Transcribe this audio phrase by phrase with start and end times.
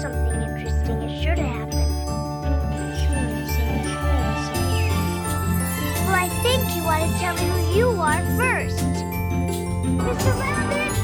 [0.00, 1.88] something interesting is sure to happen.
[6.06, 8.78] Well, I think you ought to tell me who you are first.
[9.98, 10.38] Mr.
[10.38, 10.94] Rabbit?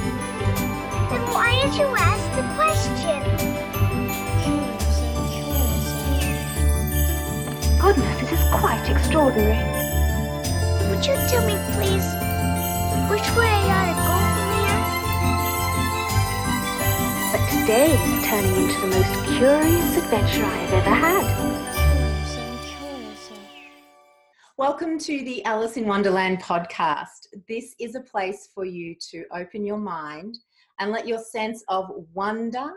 [1.11, 3.19] Then why did you ask the question?
[7.81, 9.59] Goodness, this is quite extraordinary.
[10.89, 12.07] Would you tell me, please,
[13.11, 14.34] which way I ought to go
[17.65, 21.25] today is turning into the most curious adventure I have ever had.
[24.59, 27.29] Welcome to the Alice in Wonderland podcast.
[27.49, 30.37] This is a place for you to open your mind
[30.79, 32.71] and let your sense of wonder,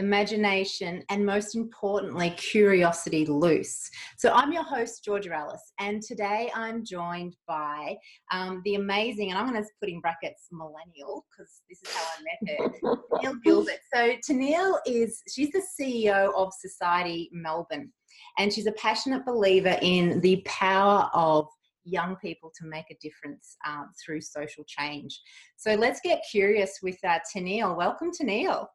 [0.00, 3.88] imagination, and most importantly, curiosity loose.
[4.16, 7.96] So, I'm your host, Georgia Alice, and today I'm joined by
[8.32, 12.04] um, the amazing, and I'm going to put in brackets millennial because this is how
[12.04, 13.78] I met her, Tennille Gilbert.
[13.94, 17.92] So, Tennille is, she's the CEO of Society Melbourne,
[18.38, 21.46] and she's a passionate believer in the power of
[21.84, 25.20] young people to make a difference um, through social change.
[25.56, 27.76] So let's get curious with uh, Tennille.
[27.76, 28.66] Welcome, Tennille.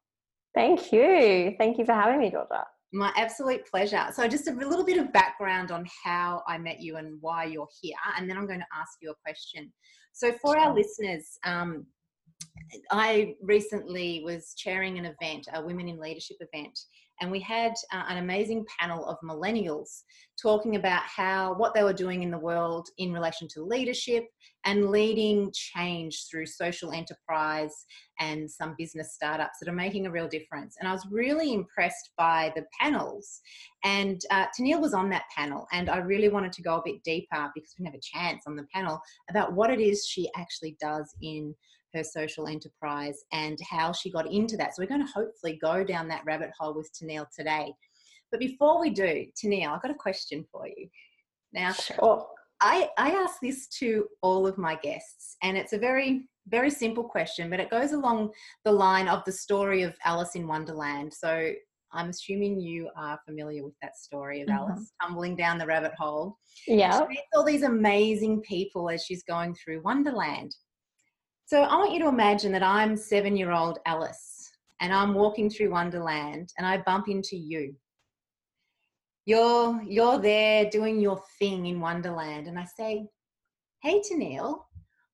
[0.55, 1.53] Thank you.
[1.57, 2.63] Thank you for having me, Georgia.
[2.93, 4.07] My absolute pleasure.
[4.13, 7.67] So, just a little bit of background on how I met you and why you're
[7.81, 9.71] here, and then I'm going to ask you a question.
[10.13, 11.85] So, for our listeners, um,
[12.91, 16.79] I recently was chairing an event, a Women in Leadership event,
[17.21, 20.03] and we had uh, an amazing panel of millennials
[20.41, 24.25] talking about how what they were doing in the world in relation to leadership
[24.65, 27.85] and leading change through social enterprise
[28.19, 30.75] and some business startups that are making a real difference.
[30.79, 33.41] And I was really impressed by the panels.
[33.83, 37.51] And uh, was on that panel, and I really wanted to go a bit deeper
[37.53, 38.99] because we didn't have a chance on the panel
[39.29, 41.53] about what it is she actually does in
[41.95, 44.75] her social enterprise and how she got into that.
[44.75, 47.73] So we're going to hopefully go down that rabbit hole with Tennille today.
[48.31, 50.87] But before we do, Tennille, I've got a question for you.
[51.53, 52.27] Now, sure.
[52.61, 57.03] I, I ask this to all of my guests, and it's a very, very simple
[57.03, 58.31] question, but it goes along
[58.63, 61.13] the line of the story of Alice in Wonderland.
[61.13, 61.51] So
[61.91, 64.57] I'm assuming you are familiar with that story of mm-hmm.
[64.57, 66.37] Alice tumbling down the rabbit hole.
[66.67, 66.99] Yeah.
[66.99, 70.55] She meets all these amazing people as she's going through Wonderland.
[71.47, 74.49] So I want you to imagine that I'm seven year old Alice
[74.81, 77.75] and I'm walking through Wonderland and I bump into you.
[79.27, 83.07] You're, you're there doing your thing in Wonderland and I say,
[83.83, 84.57] Hey Tennille,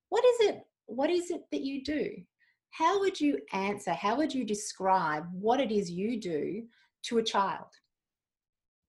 [0.08, 2.10] what is it, what is it that you do?
[2.70, 6.62] How would you answer, how would you describe what it is you do
[7.04, 7.68] to a child?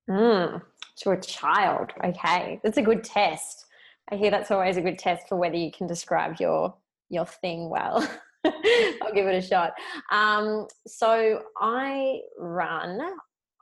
[0.09, 0.61] Mm,
[0.99, 2.61] to a child, okay.
[2.63, 3.65] That's a good test.
[4.11, 6.73] I hear that's always a good test for whether you can describe your
[7.13, 8.07] your thing well.
[8.45, 9.73] I'll give it a shot.
[10.11, 12.99] Um, so I run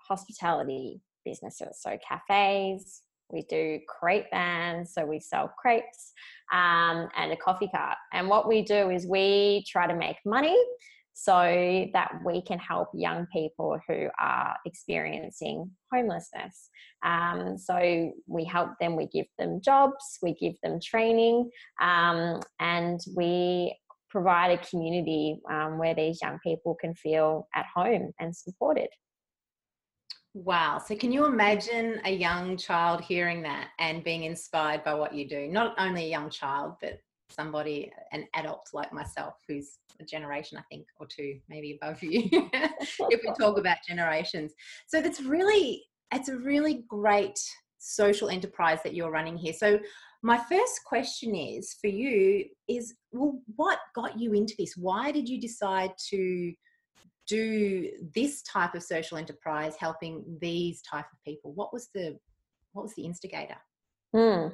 [0.08, 3.02] hospitality businesses, so cafes.
[3.32, 6.12] We do crepe vans, so we sell crepes
[6.52, 7.98] um, and a coffee cart.
[8.12, 10.58] And what we do is we try to make money
[11.24, 16.72] so that we can help young people who are experiencing homelessness.
[17.06, 23.00] Um, so we help them, we give them jobs, we give them training, um, and
[23.16, 23.78] we
[24.10, 28.90] provide a community um, where these young people can feel at home and supported.
[30.34, 30.82] Wow.
[30.84, 35.28] So, can you imagine a young child hearing that and being inspired by what you
[35.28, 35.48] do?
[35.48, 37.00] Not only a young child, but
[37.32, 42.30] somebody, an adult like myself, who's a generation, I think, or two, maybe above you,
[42.32, 44.54] if we talk about generations.
[44.88, 45.84] So that's really,
[46.14, 47.40] it's a really great
[47.78, 49.54] social enterprise that you're running here.
[49.54, 49.80] So
[50.24, 54.78] my first question is for you is, well, what got you into this?
[54.78, 56.54] Why did you decide to
[57.28, 61.54] do this type of social enterprise helping these type of people?
[61.54, 62.18] What was the,
[62.74, 63.58] what was the instigator?
[64.14, 64.50] Hmm.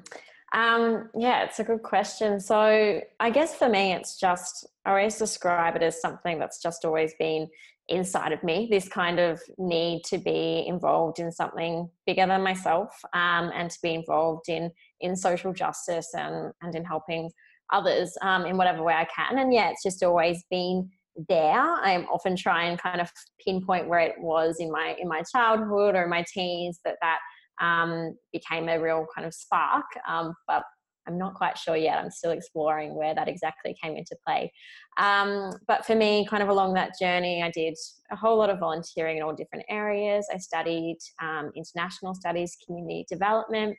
[0.54, 2.40] Um, yeah, it's a good question.
[2.40, 6.86] So I guess for me, it's just, I always describe it as something that's just
[6.86, 7.50] always been
[7.90, 12.90] inside of me this kind of need to be involved in something bigger than myself
[13.14, 17.30] um, and to be involved in in social justice and and in helping
[17.72, 19.40] others um, in whatever way I can.
[19.40, 20.90] And yeah, it's just always been
[21.28, 21.60] there.
[21.60, 23.12] I'm often try and kind of
[23.46, 27.20] pinpoint where it was in my in my childhood or my teens that that
[27.62, 29.86] um, became a real kind of spark.
[30.08, 30.64] Um, but
[31.08, 31.98] I'm not quite sure yet.
[31.98, 34.52] I'm still exploring where that exactly came into play.
[34.98, 37.76] Um, but for me, kind of along that journey, I did
[38.12, 40.28] a whole lot of volunteering in all different areas.
[40.34, 43.78] I studied um, international studies, community development,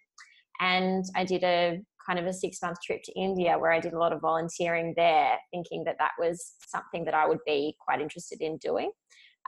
[0.61, 3.93] and I did a kind of a six month trip to India where I did
[3.93, 8.01] a lot of volunteering there, thinking that that was something that I would be quite
[8.01, 8.91] interested in doing.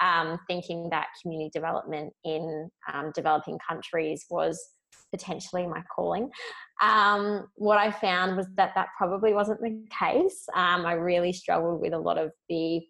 [0.01, 4.59] Um, thinking that community development in um, developing countries was
[5.11, 6.31] potentially my calling.
[6.81, 10.47] Um, what I found was that that probably wasn't the case.
[10.55, 12.81] Um, I really struggled with a lot of the,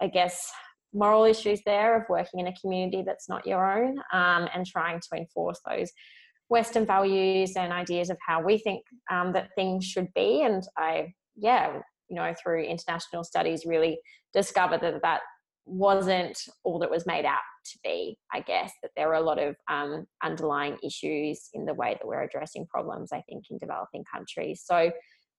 [0.00, 0.50] I guess,
[0.92, 5.00] moral issues there of working in a community that's not your own um, and trying
[5.00, 5.90] to enforce those
[6.48, 10.42] Western values and ideas of how we think um, that things should be.
[10.42, 13.98] And I, yeah, you know, through international studies, really
[14.32, 15.20] discovered that that
[15.68, 18.18] wasn't all that was made out to be.
[18.32, 22.06] I guess that there were a lot of um, underlying issues in the way that
[22.06, 23.12] we're addressing problems.
[23.12, 24.62] I think in developing countries.
[24.64, 24.90] So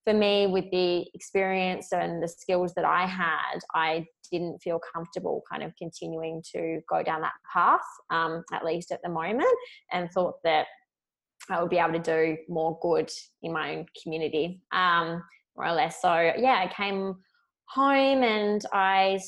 [0.05, 5.43] for me, with the experience and the skills that I had, I didn't feel comfortable
[5.51, 9.55] kind of continuing to go down that path, um, at least at the moment,
[9.91, 10.67] and thought that
[11.49, 13.11] I would be able to do more good
[13.41, 15.23] in my own community, um,
[15.55, 16.01] more or less.
[16.01, 17.15] So, yeah, I came
[17.67, 19.19] home and I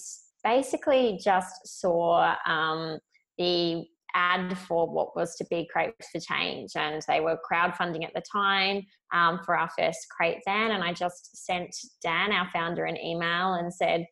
[0.43, 2.99] basically just saw um,
[3.37, 6.71] the ad for what was to be Crepes for Change.
[6.75, 8.81] And they were crowdfunding at the time
[9.13, 10.71] um, for our first crepe van.
[10.71, 14.05] And I just sent Dan, our founder, an email and said,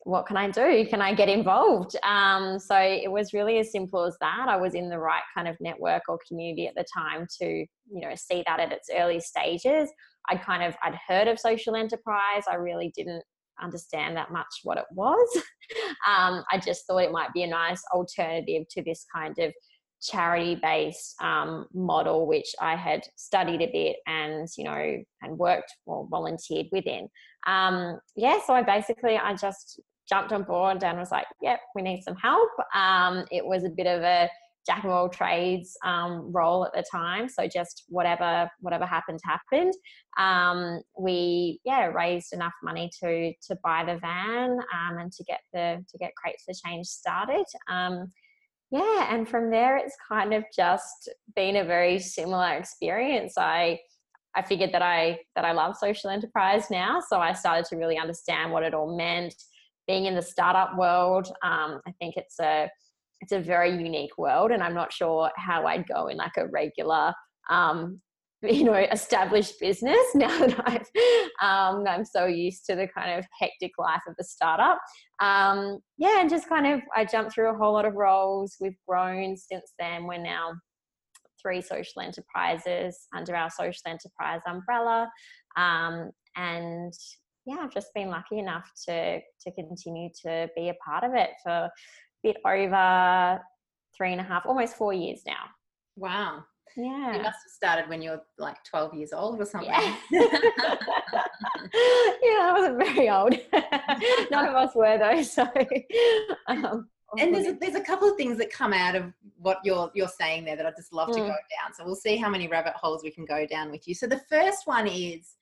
[0.00, 0.86] what can I do?
[0.88, 1.96] Can I get involved?
[2.04, 4.46] Um, so it was really as simple as that.
[4.48, 7.68] I was in the right kind of network or community at the time to, you
[8.00, 9.90] know, see that at its early stages.
[10.28, 12.44] I'd kind of I'd heard of social enterprise.
[12.48, 13.24] I really didn't
[13.62, 15.28] understand that much what it was.
[16.06, 19.52] um, I just thought it might be a nice alternative to this kind of
[20.02, 25.72] charity based um, model, which I had studied a bit and, you know, and worked
[25.86, 27.08] or volunteered within.
[27.46, 31.82] Um, yeah, so I basically, I just jumped on board and was like, yep, we
[31.82, 32.50] need some help.
[32.74, 34.28] Um, it was a bit of a
[34.66, 37.28] jack of all trades um, role at the time.
[37.28, 39.72] So just whatever whatever happened happened.
[40.18, 45.40] Um, we yeah raised enough money to to buy the van um, and to get
[45.52, 47.46] the to get Crepes for Change started.
[47.68, 48.12] Um,
[48.70, 53.34] yeah, and from there it's kind of just been a very similar experience.
[53.38, 53.78] I
[54.34, 57.98] I figured that I that I love social enterprise now, so I started to really
[57.98, 59.34] understand what it all meant.
[59.86, 62.68] Being in the startup world, um, I think it's a
[63.20, 66.46] it's a very unique world and i'm not sure how i'd go in like a
[66.48, 67.12] regular
[67.50, 68.00] um,
[68.42, 70.88] you know established business now that i've
[71.42, 74.78] um, i'm so used to the kind of hectic life of the startup.
[75.20, 78.56] Um, yeah and just kind of i jumped through a whole lot of roles.
[78.60, 80.06] We've grown since then.
[80.06, 80.52] We're now
[81.40, 85.08] three social enterprises under our social enterprise umbrella.
[85.56, 86.92] Um, and
[87.46, 91.30] yeah i've just been lucky enough to to continue to be a part of it
[91.42, 91.70] for
[92.26, 93.40] bit over
[93.96, 95.44] three and a half, almost four years now.
[95.96, 96.44] Wow.
[96.76, 97.16] Yeah.
[97.16, 99.70] You must have started when you were like 12 years old or something.
[99.70, 100.20] Yeah, yeah
[101.72, 103.34] I wasn't very old.
[104.30, 105.22] None of us were though.
[105.22, 105.44] So,
[106.48, 106.88] um,
[107.18, 110.08] and there's a, there's a couple of things that come out of what you're you're
[110.08, 111.28] saying there that I'd just love to mm.
[111.28, 111.72] go down.
[111.74, 113.94] So we'll see how many rabbit holes we can go down with you.
[113.94, 115.36] So the first one is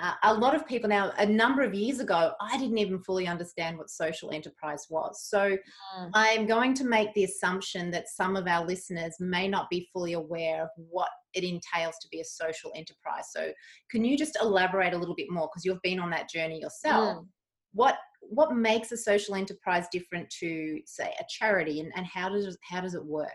[0.00, 3.26] uh, a lot of people now a number of years ago i didn't even fully
[3.26, 5.22] understand what social enterprise was.
[5.24, 6.10] So mm.
[6.14, 10.14] i'm going to make the assumption that some of our listeners may not be fully
[10.14, 13.26] aware of what it entails to be a social enterprise.
[13.30, 13.52] So
[13.90, 15.48] can you just elaborate a little bit more?
[15.48, 17.18] Because you've been on that journey yourself.
[17.18, 17.26] Mm.
[17.72, 22.56] what what makes a social enterprise different to say a charity and, and how does
[22.62, 23.28] how does it work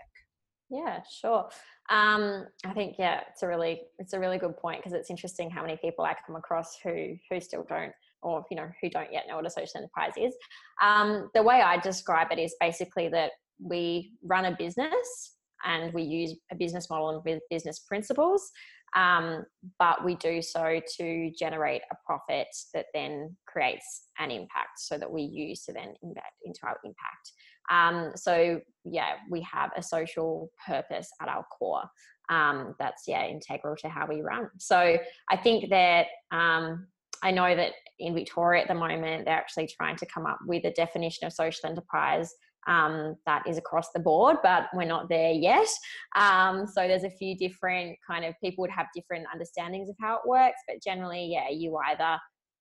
[0.70, 1.50] yeah sure
[1.90, 5.52] um, I think yeah, it's a really it's a really good point because it's interesting
[5.52, 7.92] how many people I come across who who still don't
[8.24, 10.36] or you know who don't yet know what a social enterprise is.
[10.82, 16.02] Um, the way I describe it is basically that we run a business and we
[16.02, 18.52] use a business model and business principles,
[18.96, 19.46] um,
[19.78, 25.10] but we do so to generate a profit that then creates an impact, so that
[25.10, 27.32] we use to then invest into our impact.
[27.70, 31.84] Um, so yeah, we have a social purpose at our core.
[32.30, 34.50] Um, that's yeah integral to how we run.
[34.58, 34.98] So
[35.30, 36.88] I think that um,
[37.22, 40.66] I know that in Victoria at the moment they're actually trying to come up with
[40.66, 42.34] a definition of social enterprise
[42.68, 45.68] um, that is across the board, but we're not there yet.
[46.16, 50.16] Um, so there's a few different kind of people would have different understandings of how
[50.16, 52.20] it works, but generally, yeah, you either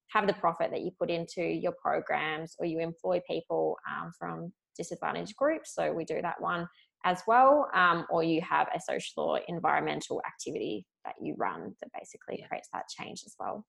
[0.09, 4.53] have the profit that you put into your programs or you employ people um, from
[4.77, 5.75] disadvantaged groups.
[5.75, 6.69] So we do that one
[7.05, 7.69] as well.
[7.75, 12.47] Um, or you have a social or environmental activity that you run that basically yeah.
[12.47, 13.65] creates that change as well.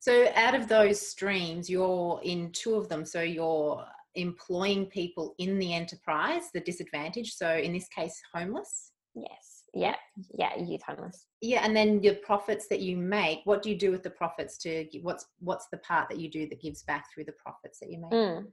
[0.00, 3.04] So out of those streams, you're in two of them.
[3.04, 7.34] So you're employing people in the enterprise, the disadvantaged.
[7.34, 8.92] So in this case, homeless.
[9.14, 9.64] Yes.
[9.74, 9.96] Yeah.
[10.36, 10.56] Yeah.
[10.56, 11.26] Youth homeless.
[11.40, 11.64] Yeah.
[11.64, 14.86] And then your profits that you make, what do you do with the profits to
[15.02, 18.00] what's, what's the part that you do that gives back through the profits that you
[18.00, 18.12] make?
[18.12, 18.46] Mm.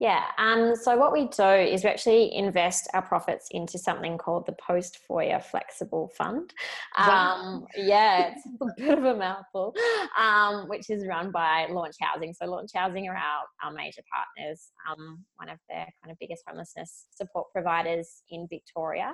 [0.00, 0.22] Yeah.
[0.38, 4.54] Um, so what we do is we actually invest our profits into something called the
[4.64, 6.54] Post Foyer Flexible Fund.
[6.96, 9.74] Um, yeah, it's a bit of a mouthful,
[10.16, 12.32] um, which is run by Launch Housing.
[12.32, 16.44] So Launch Housing are our, our major partners, um, one of their kind of biggest
[16.46, 19.12] homelessness support providers in Victoria.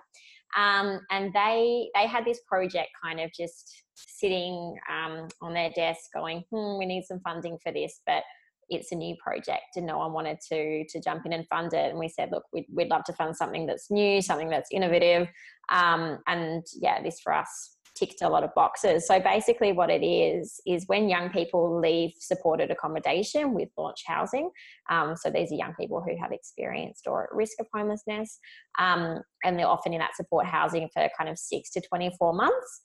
[0.54, 6.10] Um, and they they had this project kind of just sitting um, on their desk
[6.14, 8.22] going, hmm, we need some funding for this, but
[8.68, 11.90] it's a new project and no one wanted to to jump in and fund it.
[11.90, 15.28] And we said look we'd, we'd love to fund something that's new something that's innovative.
[15.70, 19.06] Um, and yeah this for us ticked a lot of boxes.
[19.06, 24.50] So basically what it is is when young people leave supported accommodation with launch housing
[24.90, 28.38] um, so these are young people who have experienced or at risk of homelessness
[28.78, 32.80] um, and they're often in that support housing for kind of six to 24 months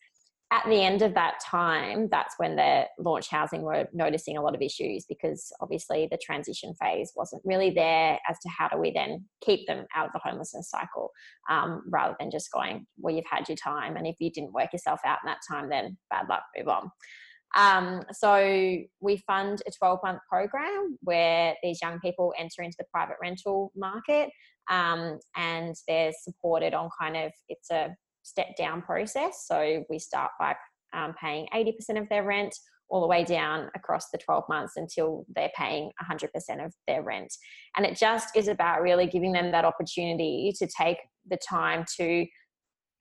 [0.51, 4.55] at the end of that time, that's when the launch housing were noticing a lot
[4.55, 8.91] of issues because obviously the transition phase wasn't really there as to how do we
[8.91, 11.11] then keep them out of the homelessness cycle
[11.51, 13.95] um, rather than just going, well, you've had your time.
[13.95, 16.89] And if you didn't work yourself out in that time, then bad luck, move on.
[17.55, 22.85] Um, so we fund a 12 month program where these young people enter into the
[22.91, 24.29] private rental market
[24.69, 27.89] um, and they're supported on kind of, it's a
[28.29, 29.45] step down process.
[29.47, 30.55] So we start by
[30.93, 32.55] um, paying 80% of their rent
[32.89, 37.31] all the way down across the 12 months until they're paying 100% of their rent.
[37.75, 42.25] And it just is about really giving them that opportunity to take the time to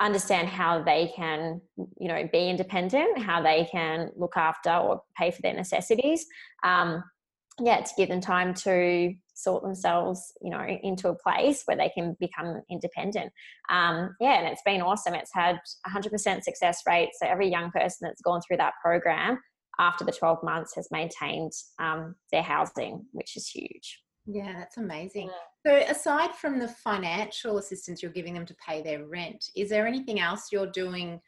[0.01, 1.61] understand how they can
[1.99, 6.25] you know be independent how they can look after or pay for their necessities
[6.65, 7.03] um,
[7.59, 11.91] yeah to give them time to sort themselves you know into a place where they
[11.91, 13.33] can become independent.
[13.71, 15.15] Um, yeah and it's been awesome.
[15.15, 17.11] It's had 100% success rate.
[17.21, 19.39] So every young person that's gone through that program
[19.79, 24.01] after the 12 months has maintained um, their housing which is huge.
[24.27, 25.31] Yeah that's amazing.
[25.65, 29.87] So aside from the financial assistance you're giving them to pay their rent is there
[29.87, 31.21] anything else you're doing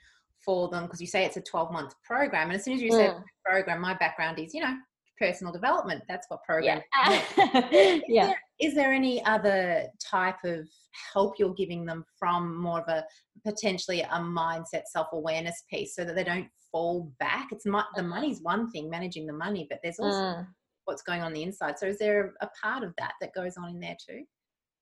[0.45, 0.85] for them?
[0.85, 2.97] Because you say it's a 12 month program and as soon as you mm.
[2.97, 3.15] said
[3.45, 4.75] program my background is you know
[5.21, 6.03] personal development.
[6.09, 6.81] That's what program.
[6.97, 7.23] Yeah.
[7.71, 8.27] is, yeah.
[8.27, 10.67] There, is there any other type of
[11.13, 13.05] help you're giving them from more of a
[13.47, 17.49] potentially a mindset self awareness piece, so that they don't fall back?
[17.53, 18.11] It's not the mm-hmm.
[18.11, 20.47] money's one thing, managing the money, but there's also mm.
[20.87, 21.79] what's going on the inside.
[21.79, 24.25] So is there a part of that that goes on in there too?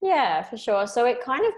[0.01, 0.87] Yeah, for sure.
[0.87, 1.53] So it kind of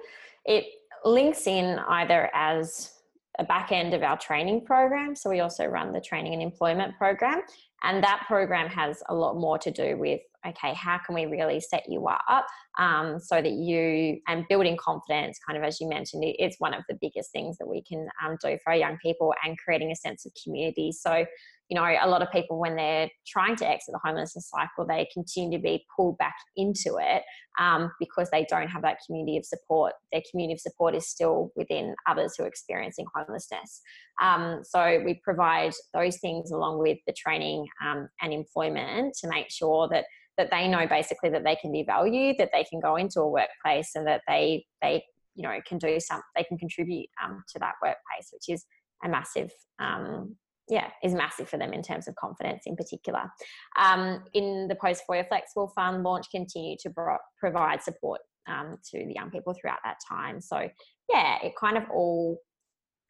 [0.47, 0.65] it
[1.05, 2.93] links in either as
[3.39, 5.15] a back end of our training program.
[5.15, 7.43] So we also run the training and employment program.
[7.83, 11.61] And that program has a lot more to do with okay, how can we really
[11.61, 12.47] set you up
[12.79, 16.83] um, so that you and building confidence, kind of as you mentioned, it's one of
[16.89, 19.97] the biggest things that we can um, do for our young people and creating a
[19.97, 20.93] sense of community.
[20.93, 21.27] So
[21.71, 25.09] you know, a lot of people when they're trying to exit the homelessness cycle, they
[25.15, 27.23] continue to be pulled back into it
[27.61, 29.93] um, because they don't have that community of support.
[30.13, 33.83] Their community of support is still within others who are experiencing homelessness.
[34.21, 39.51] Um, so we provide those things along with the training um, and employment to make
[39.51, 40.05] sure that
[40.39, 43.29] that they know basically that they can be valued, that they can go into a
[43.29, 47.59] workplace, and that they they you know can do some they can contribute um, to
[47.59, 48.65] that workplace, which is
[49.05, 50.37] a massive um,
[50.71, 53.31] yeah, is massive for them in terms of confidence in particular.
[53.77, 59.05] Um, in the Post Foyer Flexible Fund, Launch continue to pro- provide support um, to
[59.05, 60.41] the young people throughout that time.
[60.41, 60.69] So,
[61.09, 62.39] yeah, it kind of all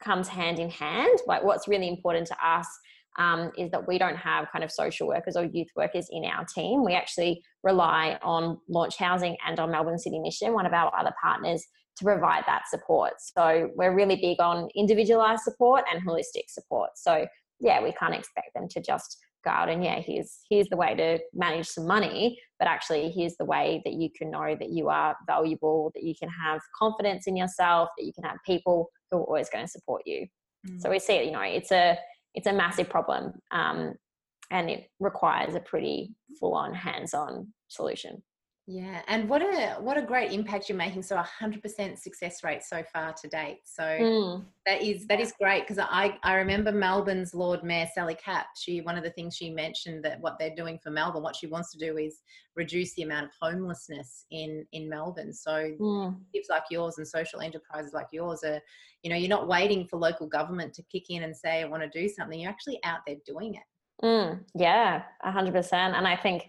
[0.02, 1.18] comes hand in hand.
[1.26, 2.66] Like, what's really important to us
[3.18, 6.44] um, is that we don't have kind of social workers or youth workers in our
[6.44, 6.84] team.
[6.84, 11.12] We actually rely on Launch Housing and on Melbourne City Mission, one of our other
[11.22, 11.64] partners,
[11.98, 13.14] to provide that support.
[13.18, 16.90] So we're really big on individualized support and holistic support.
[16.96, 17.26] So
[17.60, 20.94] yeah, we can't expect them to just go out and yeah, here's here's the way
[20.94, 24.88] to manage some money, but actually here's the way that you can know that you
[24.88, 29.18] are valuable, that you can have confidence in yourself, that you can have people who
[29.18, 30.26] are always going to support you.
[30.68, 30.80] Mm.
[30.80, 31.98] So we see it, you know, it's a
[32.34, 33.94] it's a massive problem, um,
[34.50, 38.22] and it requires a pretty full on hands on solution.
[38.72, 41.02] Yeah, and what a what a great impact you're making.
[41.02, 43.62] So a hundred percent success rate so far to date.
[43.64, 44.44] So mm.
[44.64, 48.46] that is that is great because I I remember Melbourne's Lord Mayor Sally Capp.
[48.56, 51.48] She one of the things she mentioned that what they're doing for Melbourne, what she
[51.48, 52.22] wants to do is
[52.54, 55.32] reduce the amount of homelessness in in Melbourne.
[55.32, 56.16] So mm.
[56.32, 58.60] gifts like yours and social enterprises like yours are,
[59.02, 61.82] you know, you're not waiting for local government to kick in and say I want
[61.82, 62.38] to do something.
[62.38, 64.06] You're actually out there doing it.
[64.06, 64.44] Mm.
[64.54, 65.96] Yeah, a hundred percent.
[65.96, 66.44] And I think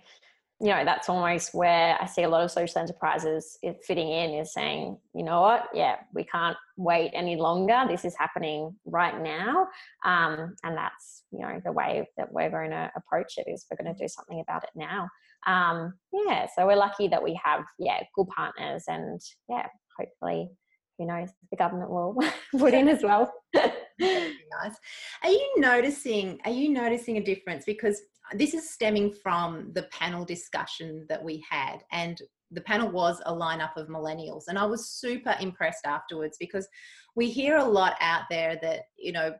[0.62, 4.54] you know that's almost where i see a lot of social enterprises fitting in is
[4.54, 9.68] saying you know what yeah we can't wait any longer this is happening right now
[10.06, 13.84] um, and that's you know the way that we're going to approach it is we're
[13.84, 15.08] going to do something about it now
[15.48, 20.50] um, yeah, so we're lucky that we have yeah good partners, and yeah, hopefully,
[20.98, 22.16] who knows, the government will
[22.58, 23.34] put in as well.
[23.56, 24.76] nice.
[25.24, 26.40] Are you noticing?
[26.46, 27.64] Are you noticing a difference?
[27.66, 28.02] Because
[28.34, 32.22] this is stemming from the panel discussion that we had, and
[32.52, 36.68] the panel was a lineup of millennials, and I was super impressed afterwards because
[37.16, 39.34] we hear a lot out there that you know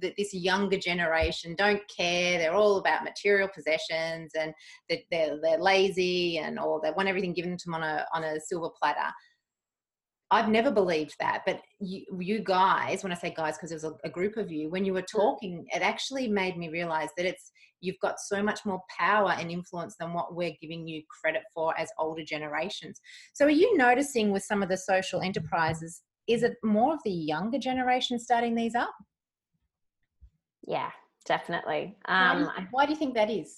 [0.00, 2.38] that this younger generation don't care.
[2.38, 4.52] They're all about material possessions and
[4.90, 8.24] that they're, they're lazy and or they want everything given to them on a on
[8.24, 9.12] a silver platter.
[10.30, 13.92] I've never believed that, but you, you guys, when I say guys, because there's a,
[14.02, 17.52] a group of you, when you were talking, it actually made me realize that it's
[17.80, 21.78] you've got so much more power and influence than what we're giving you credit for
[21.78, 23.00] as older generations.
[23.34, 27.12] So, are you noticing with some of the social enterprises, is it more of the
[27.12, 28.94] younger generation starting these up?
[30.66, 30.90] Yeah,
[31.24, 31.96] definitely.
[32.06, 33.56] Um, why, do you, why do you think that is?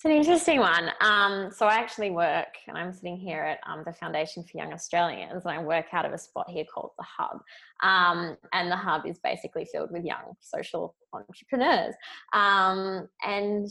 [0.00, 0.90] It's an interesting one.
[1.02, 4.72] Um, so I actually work, and I'm sitting here at um, the Foundation for Young
[4.72, 7.42] Australians, and I work out of a spot here called the Hub.
[7.82, 11.94] Um, and the Hub is basically filled with young social entrepreneurs.
[12.32, 13.68] Um, and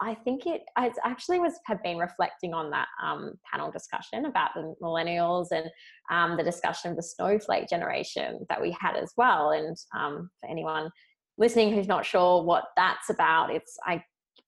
[0.00, 4.50] I think it I actually was have been reflecting on that um, panel discussion about
[4.54, 5.68] the millennials and
[6.12, 9.50] um, the discussion of the snowflake generation that we had as well.
[9.50, 10.90] And for anyone
[11.38, 14.04] listening who's not sure what that's about, it's I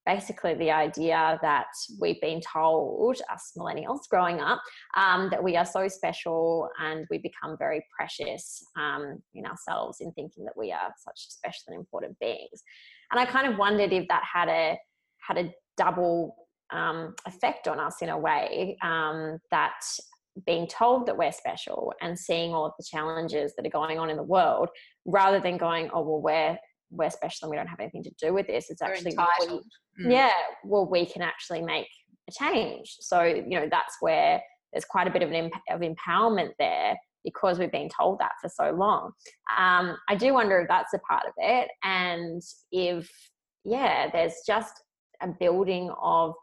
[0.06, 1.66] basically the idea that
[2.00, 4.60] we've been told, us millennials growing up,
[4.96, 10.12] um, that we are so special and we become very precious um, in ourselves in
[10.12, 12.62] thinking that we are such special and important beings.
[13.10, 14.78] And I kind of wondered if that had a
[15.26, 16.36] had a double
[16.70, 19.80] um, effect on us in a way um, that
[20.46, 24.10] being told that we're special and seeing all of the challenges that are going on
[24.10, 24.68] in the world
[25.04, 26.58] rather than going oh well we're
[26.94, 28.70] we're special and we don't have anything to do with this.
[28.70, 29.64] It's actually entitled.
[30.00, 30.12] Mm.
[30.12, 30.32] Yeah,
[30.64, 31.88] well, we can actually make
[32.28, 32.96] a change.
[33.00, 34.40] So you know that's where
[34.72, 38.48] there's quite a bit of an of empowerment there because we've been told that for
[38.48, 39.12] so long.
[39.56, 43.10] Um, I do wonder if that's a part of it, and if
[43.64, 44.74] yeah, there's just
[45.22, 46.34] a building of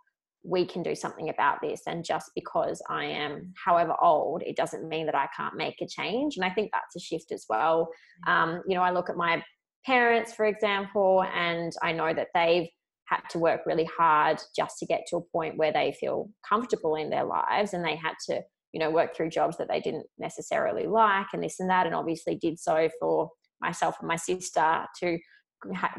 [0.43, 4.87] we can do something about this and just because i am however old it doesn't
[4.89, 7.89] mean that i can't make a change and i think that's a shift as well
[8.27, 8.31] mm.
[8.31, 9.43] um, you know i look at my
[9.85, 12.67] parents, for example, and I know that they've
[13.05, 16.95] had to work really hard just to get to a point where they feel comfortable
[16.95, 18.41] in their lives and they had to
[18.71, 21.93] you know work through jobs that they didn't necessarily like and this and that and
[21.93, 25.17] obviously did so for myself and my sister to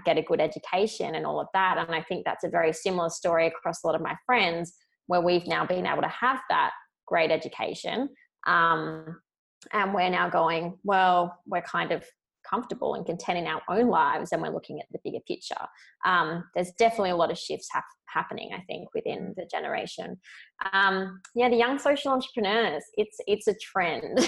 [0.05, 1.77] get a good education and all of that.
[1.79, 4.73] And i think that's a very similar story across a lot of my friends
[5.07, 6.71] where we've now been able to have that
[7.07, 8.09] great education
[8.47, 9.21] um,
[9.73, 12.05] and we're now going well we're kind of
[12.49, 15.55] comfortable and content in our own lives and we're looking at the bigger picture.
[16.05, 20.19] Um, there's definitely a lot of shifts hap- happening, I think, within the generation.
[20.73, 24.19] Um, yeah, the young social entrepreneurs, it's it's a trend.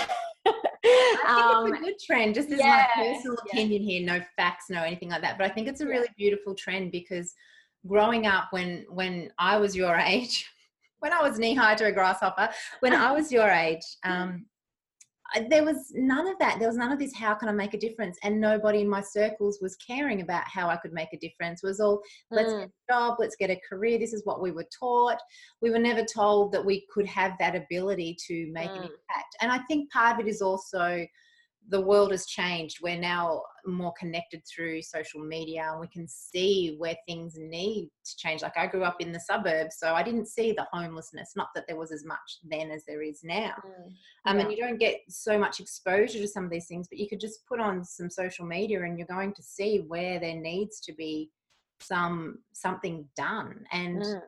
[0.46, 3.98] I think it's a um, good trend, just as yeah, my personal opinion yeah.
[3.98, 5.38] here, no facts, no anything like that.
[5.38, 7.34] But I think it's a really beautiful trend because
[7.86, 10.46] growing up when when I was your age,
[11.00, 12.48] when I was knee high to a grasshopper,
[12.80, 14.46] when I was your age, um,
[15.48, 16.58] there was none of that.
[16.58, 18.18] There was none of this, how can I make a difference?
[18.22, 21.62] And nobody in my circles was caring about how I could make a difference.
[21.62, 22.60] It was all, let's mm.
[22.60, 23.98] get a job, let's get a career.
[23.98, 25.18] This is what we were taught.
[25.60, 28.76] We were never told that we could have that ability to make mm.
[28.76, 29.36] an impact.
[29.40, 31.04] And I think part of it is also
[31.68, 32.78] the world has changed.
[32.82, 38.16] We're now more connected through social media and we can see where things need to
[38.16, 38.42] change.
[38.42, 41.64] Like I grew up in the suburbs, so I didn't see the homelessness, not that
[41.66, 43.54] there was as much then as there is now.
[43.66, 43.92] Mm,
[44.26, 47.08] um, And you don't get so much exposure to some of these things, but you
[47.08, 50.80] could just put on some social media and you're going to see where there needs
[50.80, 51.30] to be
[51.80, 53.64] some something done.
[53.72, 54.20] And mm.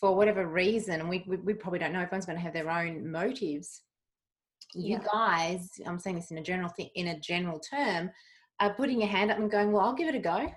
[0.00, 3.10] for whatever reason, we, we, we probably don't know, everyone's going to have their own
[3.10, 3.82] motives
[4.74, 5.04] you yeah.
[5.12, 8.10] guys, I'm saying this in a general thing, in a general term,
[8.60, 10.52] are putting your hand up and going, well, I'll give it a go.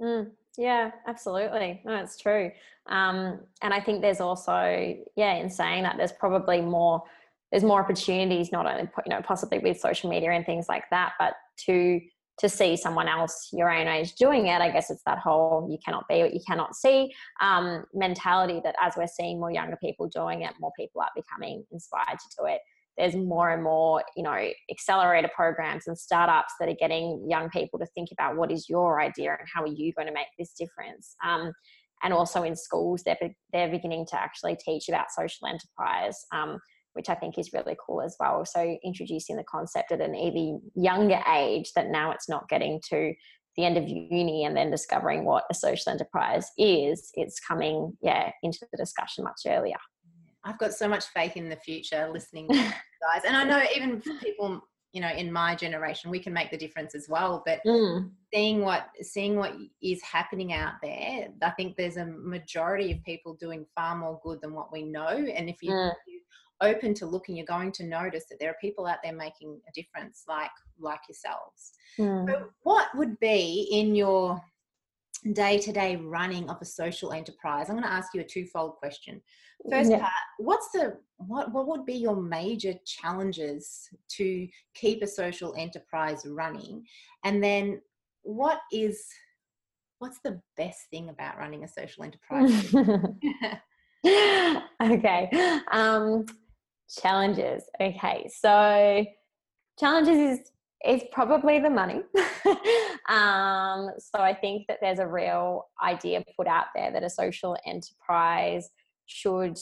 [0.00, 1.82] Mm, yeah, absolutely.
[1.84, 2.50] No, it's true.
[2.86, 7.02] Um, and I think there's also, yeah, in saying that, there's probably more,
[7.50, 11.12] there's more opportunities, not only, you know, possibly with social media and things like that,
[11.18, 11.34] but
[11.66, 12.00] to,
[12.38, 14.60] to see someone else your own age doing it.
[14.60, 18.74] I guess it's that whole you cannot be what you cannot see um, mentality that
[18.80, 22.46] as we're seeing more younger people doing it, more people are becoming inspired to do
[22.46, 22.60] it
[22.98, 27.78] there's more and more you know accelerator programs and startups that are getting young people
[27.78, 30.52] to think about what is your idea and how are you going to make this
[30.52, 31.52] difference um,
[32.02, 33.18] and also in schools they're,
[33.52, 36.58] they're beginning to actually teach about social enterprise um,
[36.94, 40.60] which i think is really cool as well so introducing the concept at an even
[40.74, 43.12] younger age that now it's not getting to
[43.56, 48.30] the end of uni and then discovering what a social enterprise is, it's coming, yeah,
[48.42, 49.76] into the discussion much earlier.
[50.44, 53.22] I've got so much faith in the future listening to you guys.
[53.26, 54.60] And I know even people,
[54.92, 57.42] you know, in my generation, we can make the difference as well.
[57.46, 58.10] But Mm.
[58.32, 63.34] seeing what seeing what is happening out there, I think there's a majority of people
[63.34, 65.06] doing far more good than what we know.
[65.08, 65.92] And if you, Mm.
[66.06, 69.60] you're open to looking, you're going to notice that there are people out there making
[69.68, 71.72] a difference, like like yourselves.
[71.98, 72.28] Mm.
[72.28, 74.40] So what would be in your
[75.32, 77.68] day-to-day running of a social enterprise?
[77.68, 79.22] I'm going to ask you a twofold question.
[79.70, 80.00] First Yeah.
[80.00, 86.26] part, what's the what what would be your major challenges to keep a social enterprise
[86.26, 86.84] running?
[87.24, 87.80] And then
[88.22, 89.06] what is
[89.98, 92.74] what's the best thing about running a social enterprise?
[94.82, 95.30] okay.
[95.70, 96.26] Um,
[97.00, 97.62] challenges.
[97.80, 98.28] Okay.
[98.34, 99.04] So
[99.78, 100.51] challenges is
[100.86, 102.02] is probably the money.
[103.08, 107.56] um, so I think that there's a real idea put out there that a social
[107.66, 108.68] enterprise
[109.06, 109.58] should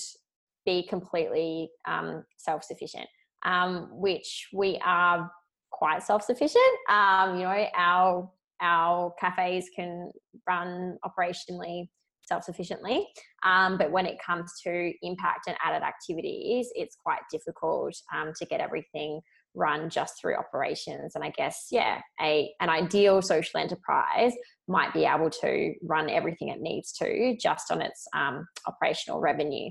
[0.64, 3.08] be completely um, self-sufficient,
[3.44, 5.30] um, which we are
[5.70, 6.62] quite self-sufficient.
[6.88, 8.30] Um, you know, our
[8.62, 10.10] our cafes can
[10.46, 11.88] run operationally
[12.30, 13.06] self-sufficiently
[13.44, 18.46] um, but when it comes to impact and added activities it's quite difficult um, to
[18.46, 19.20] get everything
[19.54, 21.14] run just through operations.
[21.14, 24.32] And i guess yeah a an ideal social enterprise
[24.68, 29.70] might be able to run everything it needs to just on its um, operational revenue.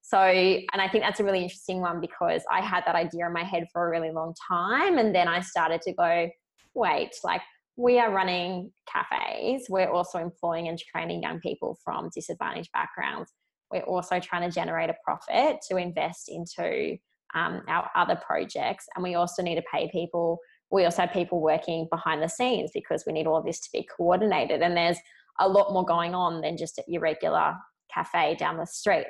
[0.00, 3.32] So and i think that's a really interesting one because i had that idea in
[3.32, 6.30] my head for a really long time and then i started to go
[6.74, 7.42] wait like
[7.78, 9.66] we are running cafes.
[9.70, 13.32] We're also employing and training young people from disadvantaged backgrounds.
[13.70, 16.96] We're also trying to generate a profit to invest into
[17.34, 18.86] um, our other projects.
[18.96, 20.40] And we also need to pay people.
[20.72, 23.68] We also have people working behind the scenes because we need all of this to
[23.72, 24.60] be coordinated.
[24.60, 24.98] And there's
[25.38, 27.54] a lot more going on than just at your regular
[27.94, 29.06] cafe down the street.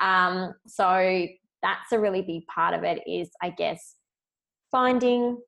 [0.00, 1.26] Um, so
[1.60, 3.96] that's a really big part of it is, I guess,
[4.70, 5.38] finding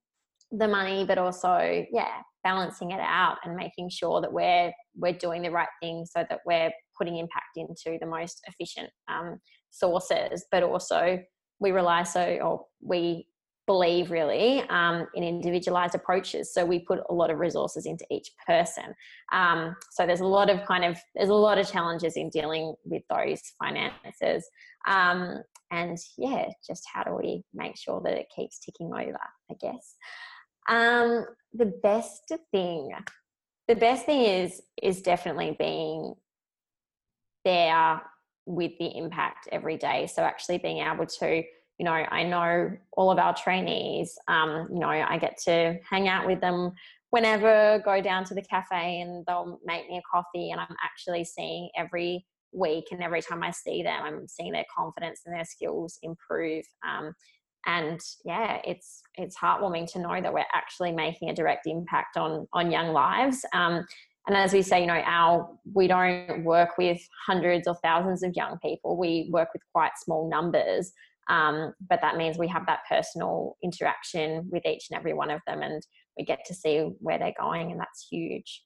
[0.59, 5.43] the money, but also, yeah, balancing it out and making sure that we're we're doing
[5.43, 9.39] the right thing so that we're putting impact into the most efficient um,
[9.71, 10.45] sources.
[10.51, 11.19] But also
[11.61, 13.27] we rely so or we
[13.67, 16.53] believe really um, in individualized approaches.
[16.53, 18.95] So we put a lot of resources into each person.
[19.33, 22.75] Um, so there's a lot of kind of there's a lot of challenges in dealing
[22.85, 24.47] with those finances.
[24.87, 29.19] Um, and yeah just how do we make sure that it keeps ticking over
[29.51, 29.97] i guess
[30.69, 32.91] um, the best thing,
[33.69, 36.15] the best thing is is definitely being
[37.45, 38.03] there
[38.47, 40.07] with the impact every day.
[40.07, 41.43] So actually being able to,
[41.79, 44.19] you know, I know all of our trainees.
[44.29, 46.73] Um, you know, I get to hang out with them
[47.11, 51.25] whenever, go down to the cafe, and they'll make me a coffee, and I'm actually
[51.25, 55.45] seeing every week and every time I see them, I'm seeing their confidence and their
[55.45, 56.65] skills improve.
[56.87, 57.15] Um,
[57.67, 62.47] and yeah it's it's heartwarming to know that we're actually making a direct impact on
[62.53, 63.85] on young lives um,
[64.27, 68.33] and as we say you know our we don't work with hundreds or thousands of
[68.35, 70.93] young people we work with quite small numbers
[71.29, 75.41] um, but that means we have that personal interaction with each and every one of
[75.47, 75.83] them and
[76.19, 78.63] we get to see where they're going and that's huge.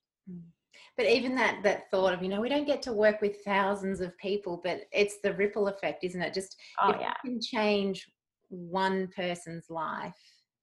[0.96, 4.00] But even that that thought of you know we don't get to work with thousands
[4.00, 6.34] of people but it's the ripple effect isn't it?
[6.34, 7.14] Just oh yeah.
[7.24, 8.04] can change
[8.48, 10.14] one person's life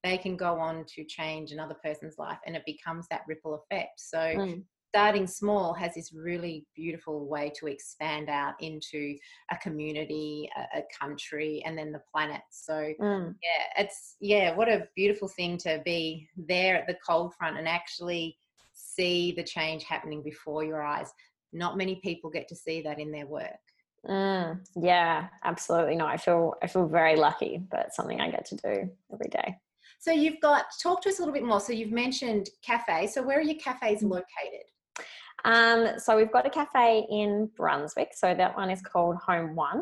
[0.04, 4.00] they can go on to change another person's life and it becomes that ripple effect
[4.00, 4.63] so Mm.
[4.89, 9.17] starting small has this really beautiful way to expand out into
[9.52, 13.36] a community a, a country and then the planet so Mm.
[13.43, 17.67] yeah it's yeah what a beautiful thing to be there at the cold front and
[17.67, 18.38] actually
[18.74, 21.12] see the change happening before your eyes
[21.54, 23.60] not many people get to see that in their work
[24.07, 25.95] Mm, yeah, absolutely.
[25.95, 29.29] No, I feel I feel very lucky, but it's something I get to do every
[29.31, 29.57] day.
[29.99, 33.23] so you've got talk to us a little bit more so you've mentioned cafe so
[33.23, 34.09] where are your cafes Mm.
[34.11, 34.65] located
[35.43, 38.09] Um, so we've got a cafe in Brunswick.
[38.13, 39.79] So that one is called Home One.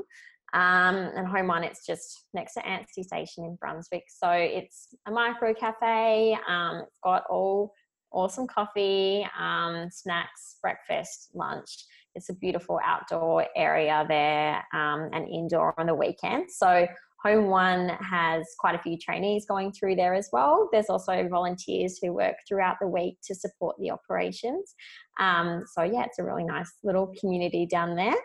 [0.53, 4.03] Um, and Home One, it's just next to Anstey Station in Brunswick.
[4.09, 6.37] So it's a micro cafe.
[6.47, 7.73] Um, it's got all
[8.11, 11.85] awesome coffee, um, snacks, breakfast, lunch.
[12.15, 16.49] It's a beautiful outdoor area there um, and indoor on the weekend.
[16.51, 16.87] So
[17.23, 20.69] Home One has quite a few trainees going through there as well.
[20.71, 24.75] There's also volunteers who work throughout the week to support the operations.
[25.19, 28.15] Um, so yeah, it's a really nice little community down there.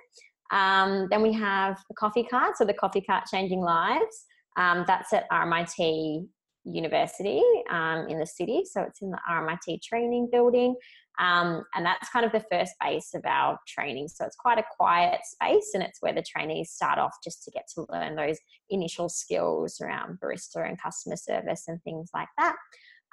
[0.51, 4.25] Um, then we have the coffee cart, so the coffee cart changing lives.
[4.57, 6.27] Um, that's at RMIT
[6.65, 8.63] university um, in the city.
[8.65, 10.75] So it's in the RMIT training building.
[11.19, 14.09] Um, and that's kind of the first base of our training.
[14.09, 17.51] So it's quite a quiet space, and it's where the trainees start off just to
[17.51, 18.39] get to learn those
[18.71, 22.57] initial skills around barista and customer service and things like that.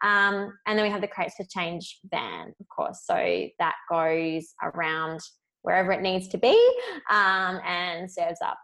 [0.03, 3.01] Um, and then we have the Crepes for Change van, of course.
[3.05, 3.15] So
[3.59, 5.21] that goes around
[5.61, 6.55] wherever it needs to be
[7.09, 8.57] um, and serves up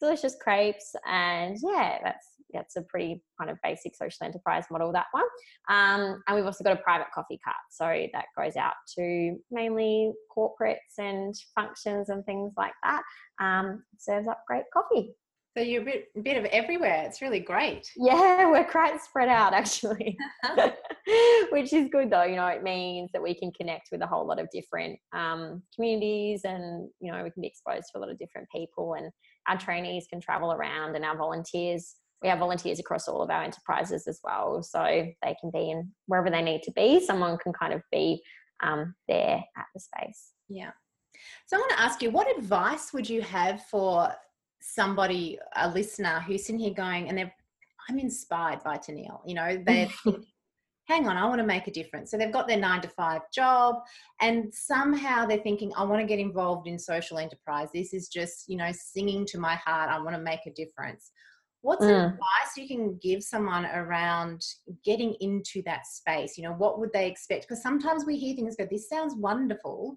[0.00, 0.94] delicious crepes.
[1.06, 5.24] And yeah, that's that's a pretty kind of basic social enterprise model that one
[5.68, 10.12] um, and we've also got a private coffee cart so that goes out to mainly
[10.36, 13.02] corporates and functions and things like that
[13.40, 15.14] um, serves up great coffee
[15.58, 17.04] so you're a bit, a bit of everywhere.
[17.06, 17.90] It's really great.
[17.96, 20.16] Yeah, we're quite spread out actually,
[21.50, 22.22] which is good though.
[22.22, 25.62] You know, it means that we can connect with a whole lot of different um,
[25.74, 28.94] communities, and you know, we can be exposed to a lot of different people.
[28.94, 29.10] And
[29.48, 31.96] our trainees can travel around, and our volunteers.
[32.22, 35.92] We have volunteers across all of our enterprises as well, so they can be in
[36.06, 37.04] wherever they need to be.
[37.04, 38.20] Someone can kind of be
[38.62, 40.32] um, there at the space.
[40.48, 40.70] Yeah.
[41.46, 44.12] So I want to ask you, what advice would you have for
[44.60, 47.32] somebody, a listener who's sitting here going, and they're,
[47.88, 49.20] I'm inspired by Tennille.
[49.24, 49.88] You know, they're
[50.88, 52.10] hang on, I want to make a difference.
[52.10, 53.76] So they've got their nine to five job,
[54.20, 57.68] and somehow they're thinking, I want to get involved in social enterprise.
[57.74, 59.90] This is just, you know, singing to my heart.
[59.90, 61.10] I want to make a difference.
[61.62, 62.06] What's mm.
[62.06, 64.44] advice you can give someone around
[64.84, 66.38] getting into that space?
[66.38, 67.48] You know, what would they expect?
[67.48, 69.96] Because sometimes we hear things go, this sounds wonderful.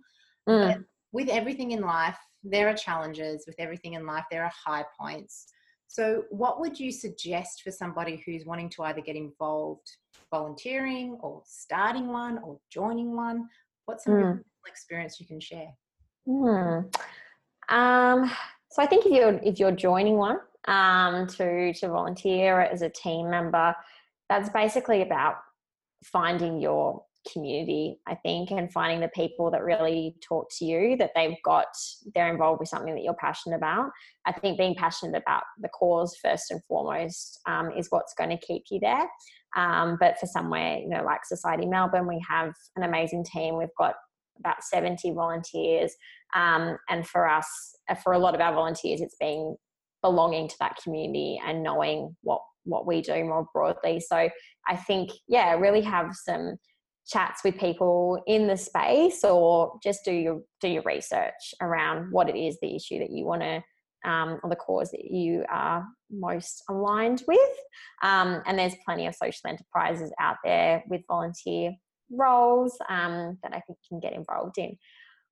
[0.50, 0.84] Mm.
[1.12, 5.46] with everything in life, there are challenges with everything in life, there are high points.
[5.88, 9.88] So, what would you suggest for somebody who's wanting to either get involved
[10.32, 13.50] volunteering or starting one or joining one?
[13.86, 14.40] What's some mm.
[14.66, 15.68] experience you can share?
[16.28, 16.96] Mm.
[17.70, 18.32] Um,
[18.72, 22.90] so, I think if you're if you're joining one um, to to volunteer as a
[22.90, 23.76] team member,
[24.30, 25.36] that's basically about
[26.04, 31.12] finding your community, I think, and finding the people that really talk to you, that
[31.16, 31.68] they've got,
[32.16, 33.92] they're involved with something that you're passionate about.
[34.26, 38.38] I think being passionate about the cause first and foremost um, is what's going to
[38.38, 39.08] keep you there.
[39.56, 43.58] Um, but for somewhere, you know, like Society Melbourne, we have an amazing team.
[43.58, 43.96] We've got
[44.40, 45.94] about 70 volunteers.
[46.36, 47.48] Um, and for us,
[47.90, 49.56] uh, for a lot of our volunteers, it's being
[50.02, 54.00] belonging to that community and knowing what what we do more broadly.
[54.00, 54.30] So
[54.68, 56.58] I think, yeah, really have some
[57.08, 62.30] chats with people in the space or just do your do your research around what
[62.30, 63.62] it is the issue that you want to
[64.10, 67.40] um, or the cause that you are most aligned with
[68.04, 71.74] um, and there's plenty of social enterprises out there with volunteer
[72.12, 74.78] roles um, that i think you can get involved in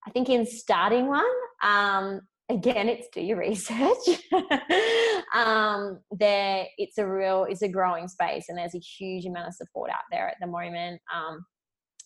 [0.07, 1.23] i think in starting one
[1.63, 4.21] um, again it's do your research
[5.35, 9.53] um, there it's a real it's a growing space and there's a huge amount of
[9.53, 11.45] support out there at the moment um,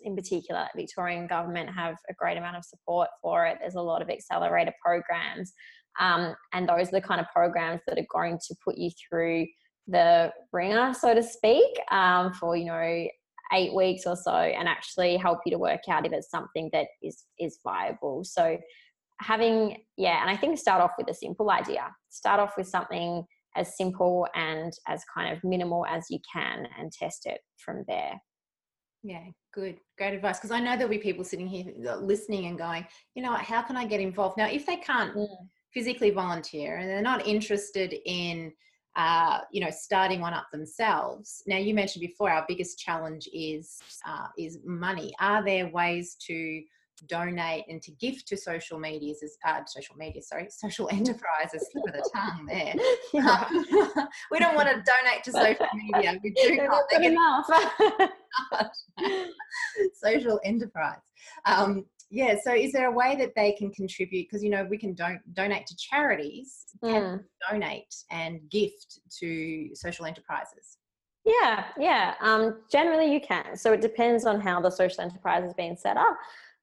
[0.04, 3.58] in particular, Victorian government have a great amount of support for it.
[3.60, 5.54] There's a lot of accelerator programs,
[6.00, 9.48] um, and those are the kind of programs that are going to put you through
[9.88, 13.08] the ringer, so to speak, um, for you know
[13.54, 16.88] eight weeks or so, and actually help you to work out if it's something that
[17.02, 18.24] is is viable.
[18.24, 18.58] So
[19.24, 21.88] having yeah, and I think start off with a simple idea.
[22.10, 23.24] Start off with something
[23.56, 28.20] as simple and as kind of minimal as you can, and test it from there.
[29.04, 29.78] Yeah, good.
[29.98, 30.40] Great advice.
[30.40, 31.66] Because I know there'll be people sitting here
[32.00, 34.38] listening and going, you know, how can I get involved?
[34.38, 35.28] Now, if they can't mm.
[35.74, 38.54] physically volunteer and they're not interested in,
[38.96, 41.44] uh, you know, starting one up themselves.
[41.48, 45.14] Now, you mentioned before our biggest challenge is uh, is money.
[45.20, 46.62] Are there ways to
[47.08, 51.86] donate and to gift to social medias as uh, social media sorry social enterprises slip
[51.88, 52.74] of the tongue there.
[53.24, 53.66] Um,
[54.32, 56.20] we don't want to donate to social media.
[56.24, 57.48] We do not enough.
[59.94, 60.98] Social enterprise.
[61.46, 64.28] Um, yeah so is there a way that they can contribute?
[64.30, 66.66] Because you know we can don- donate to charities.
[66.84, 67.24] Mm.
[67.50, 70.78] donate and gift to social enterprises?
[71.26, 72.16] Yeah, yeah.
[72.22, 73.56] Um, generally, you can.
[73.56, 76.18] So it depends on how the social enterprise is being set up.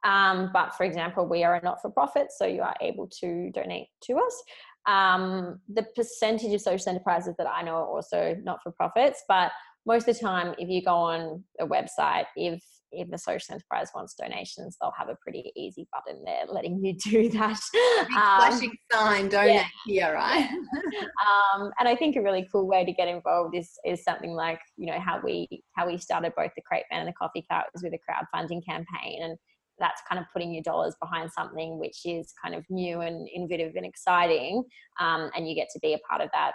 [0.04, 3.50] Um, but for example, we are a not for profit, so you are able to
[3.50, 4.42] donate to us.
[4.86, 9.52] Um, the percentage of social enterprises that I know are also not for profits, but
[9.86, 13.88] most of the time, if you go on a website, if if the social enterprise
[13.94, 17.58] wants donations, they'll have a pretty easy button there letting you do that.
[17.72, 19.64] Big um, flashing sign, donate yeah.
[19.86, 20.48] here, right?
[21.54, 24.60] um, and I think a really cool way to get involved is is something like
[24.76, 27.66] you know how we how we started both the Crepe Van and the Coffee Cart
[27.72, 29.38] was with a crowdfunding campaign, and
[29.80, 33.74] that's kind of putting your dollars behind something which is kind of new and innovative
[33.74, 34.62] and exciting
[35.00, 36.52] um, and you get to be a part of that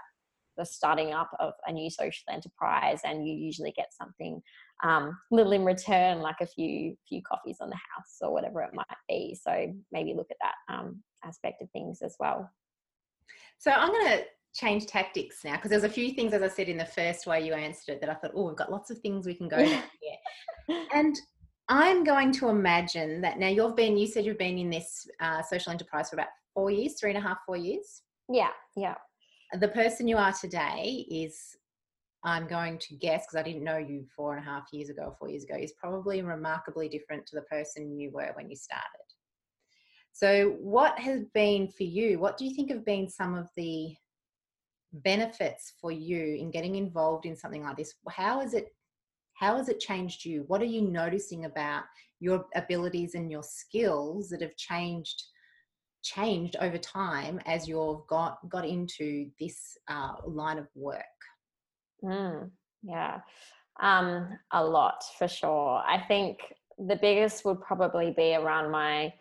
[0.58, 4.42] the starting up of a new social enterprise and you usually get something
[4.84, 8.74] um, little in return like a few few coffees on the house or whatever it
[8.74, 9.38] might be.
[9.42, 12.50] So maybe look at that um, aspect of things as well.
[13.58, 16.70] So i'm going to change tactics now because there's a few things as i said
[16.70, 18.98] in the first way you answered it that i thought oh we've got lots of
[19.00, 19.80] things we can go here.
[20.94, 21.16] And
[21.69, 25.41] i'm going to imagine that now you've been you said you've been in this uh,
[25.41, 28.01] social enterprise for about four years three and a half four years?
[28.30, 28.95] Yeah yeah.
[29.60, 31.58] The person you are today is
[32.23, 35.15] i'm going to guess because i didn't know you four and a half years ago
[35.19, 38.84] four years ago is probably remarkably different to the person you were when you started.
[40.13, 43.95] So what has been for you what do you think have been some of the
[45.04, 47.95] benefits for you in getting involved in something like this?
[48.10, 48.73] How is it
[49.36, 50.43] how has it changed you?
[50.48, 51.84] What are you noticing about
[52.19, 55.24] your abilities and your skills that have changed
[56.04, 61.04] changed over time as you've got got into this uh, line of work?
[62.04, 62.52] Mm,
[62.84, 63.19] yeah.
[63.82, 65.82] Um, a lot for sure.
[65.86, 66.39] I think
[66.78, 69.13] the biggest would probably be around my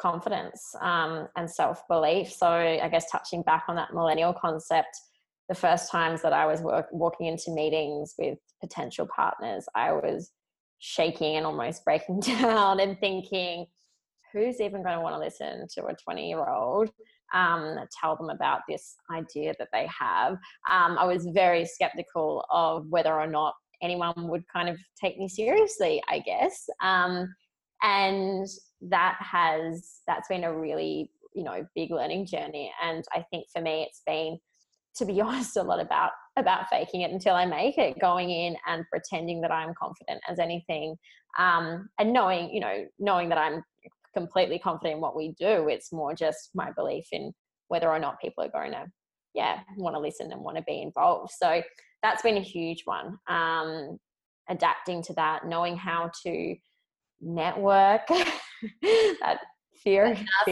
[0.00, 2.32] confidence um, and self belief.
[2.32, 4.96] So, I guess touching back on that millennial concept,
[5.50, 10.30] the first times that I was work, walking into meetings with potential partners, I was
[10.78, 13.66] shaking and almost breaking down and thinking,
[14.32, 16.88] who's even going to want to listen to a 20 year old
[17.34, 20.34] um, tell them about this idea that they have?
[20.70, 25.28] Um, I was very skeptical of whether or not anyone would kind of take me
[25.28, 26.64] seriously, I guess.
[26.80, 27.34] Um,
[27.82, 28.46] and
[28.82, 33.62] that has that's been a really you know big learning journey and i think for
[33.62, 34.38] me it's been
[34.96, 38.56] to be honest a lot about about faking it until i make it going in
[38.66, 40.96] and pretending that i'm confident as anything
[41.38, 43.62] um, and knowing you know knowing that i'm
[44.14, 45.68] completely confident in what we do.
[45.68, 47.32] It's more just my belief in
[47.68, 48.86] whether or not people are going to
[49.34, 51.32] yeah want to listen and want to be involved.
[51.38, 51.62] So
[52.02, 53.98] that's been a huge one um,
[54.48, 56.56] adapting to that knowing how to
[57.20, 58.06] network
[58.82, 59.38] that
[59.82, 60.16] fear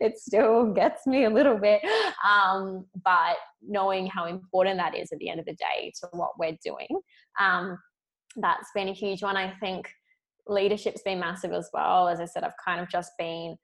[0.00, 1.80] it still gets me a little bit
[2.28, 6.38] um, but knowing how important that is at the end of the day to what
[6.38, 6.88] we're doing
[7.40, 7.78] um,
[8.36, 9.36] that's been a huge one.
[9.36, 9.88] I think
[10.46, 12.08] leadership's been massive as well.
[12.08, 13.56] As i said i've kind of just been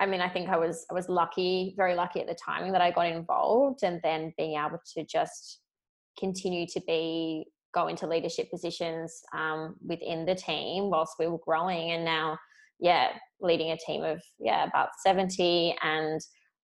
[0.00, 2.80] i mean i think i was i was lucky very lucky at the timing that
[2.80, 5.60] i got involved and then being able to just
[6.18, 11.90] continue to be go into leadership positions um, within the team whilst we were growing.
[11.90, 12.38] And now
[12.80, 13.08] yeah
[13.40, 16.20] leading a team of yeah about 70 and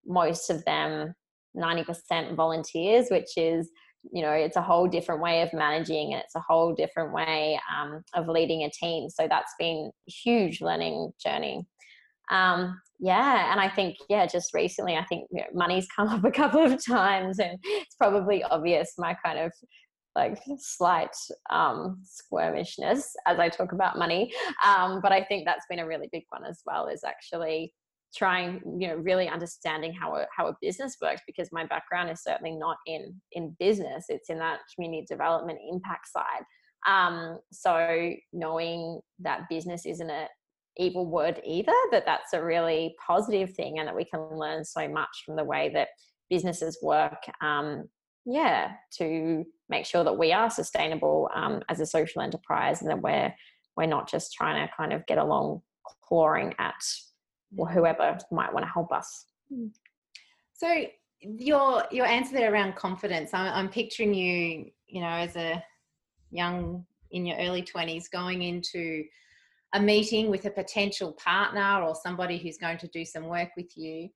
[0.07, 1.15] most of them
[1.57, 3.71] 90% volunteers which is
[4.13, 7.61] you know it's a whole different way of managing and it's a whole different way
[7.75, 9.11] um, of leading a team.
[9.11, 11.67] So that's been huge learning journey.
[12.31, 16.23] Um, yeah and i think yeah just recently i think you know, money's come up
[16.23, 19.53] a couple of times and it's probably obvious my kind of
[20.17, 21.17] like slight
[21.51, 24.33] um, squirmishness as I talk about money.
[24.65, 26.89] Um, but I think that's been a really big one as well.
[26.89, 27.73] Is actually
[28.15, 32.23] trying, you know, really understanding how a, how a business works because my background is
[32.23, 34.07] certainly not in in business.
[34.09, 36.45] It's in that community development impact side.
[36.87, 40.27] Um, so knowing that business isn't a
[40.77, 44.89] evil word either, that that's a really positive thing, and that we can learn so
[44.89, 45.89] much from the way that
[46.31, 47.85] businesses work um,
[48.27, 53.01] yeah to make sure that we are sustainable um, as a social enterprise and that
[53.01, 53.35] we're
[53.77, 55.63] we're not just trying to kind of get along
[56.05, 56.75] clawing at
[57.73, 59.27] whoever might want to help us.
[59.53, 59.67] Hmm.
[60.53, 60.85] so
[61.21, 65.63] your your answer there around confidence I'm, I'm picturing you you know as a
[66.31, 69.05] young in your early 20s going into
[69.75, 73.77] a meeting with a potential partner or somebody who's going to do some work with
[73.77, 74.09] you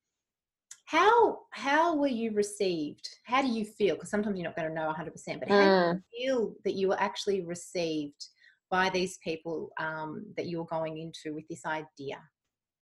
[0.86, 4.74] how how were you received how do you feel because sometimes you're not going to
[4.74, 5.92] know 100% but how mm.
[5.92, 8.26] do you feel that you were actually received
[8.70, 12.18] by these people um, that you were going into with this idea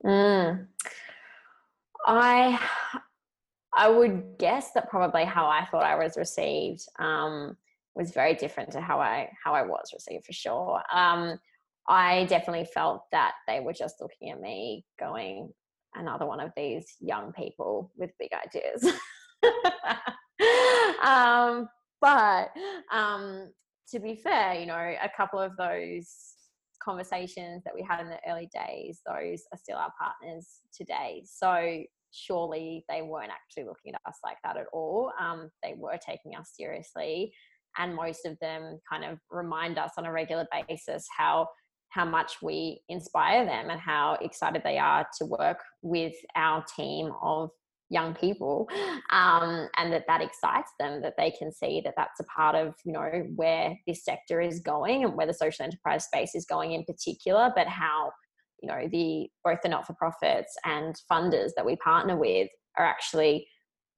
[0.05, 0.67] mm.
[2.07, 2.61] i
[3.75, 7.57] i would guess that probably how i thought i was received um,
[7.95, 11.39] was very different to how i how i was received for sure um,
[11.89, 15.53] I definitely felt that they were just looking at me going,
[15.95, 18.85] another one of these young people with big ideas.
[21.05, 21.69] um,
[22.01, 22.51] but
[22.93, 23.51] um,
[23.91, 26.09] to be fair, you know, a couple of those
[26.83, 31.23] conversations that we had in the early days, those are still our partners today.
[31.25, 35.13] So surely they weren't actually looking at us like that at all.
[35.21, 37.33] Um, they were taking us seriously.
[37.79, 41.49] And most of them kind of remind us on a regular basis how
[41.93, 47.13] how much we inspire them and how excited they are to work with our team
[47.23, 47.51] of
[47.91, 48.69] young people
[49.11, 52.75] um, and that that excites them that they can see that that's a part of
[52.85, 56.73] you know where this sector is going and where the social enterprise space is going
[56.73, 58.11] in particular but how
[58.63, 63.47] you know the both the not-for-profits and funders that we partner with are actually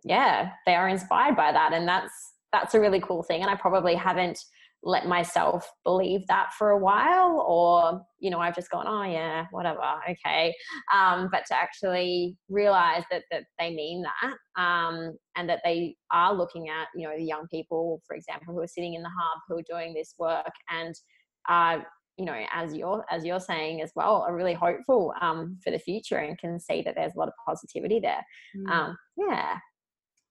[0.03, 3.55] yeah they are inspired by that and that's that's a really cool thing and i
[3.55, 4.39] probably haven't
[4.85, 9.47] let myself believe that for a while or you know i've just gone oh yeah
[9.51, 10.55] whatever okay.
[10.93, 16.35] Um, but to actually realize that that they mean that um, and that they are
[16.35, 19.41] looking at you know the young people for example who are sitting in the hub
[19.49, 20.95] who are doing this work and
[21.49, 21.78] uh,
[22.18, 25.78] you know as you're as you're saying as well are really hopeful um, for the
[25.78, 28.24] future and can see that there's a lot of positivity there.
[28.57, 28.70] Mm.
[28.70, 29.57] um, yeah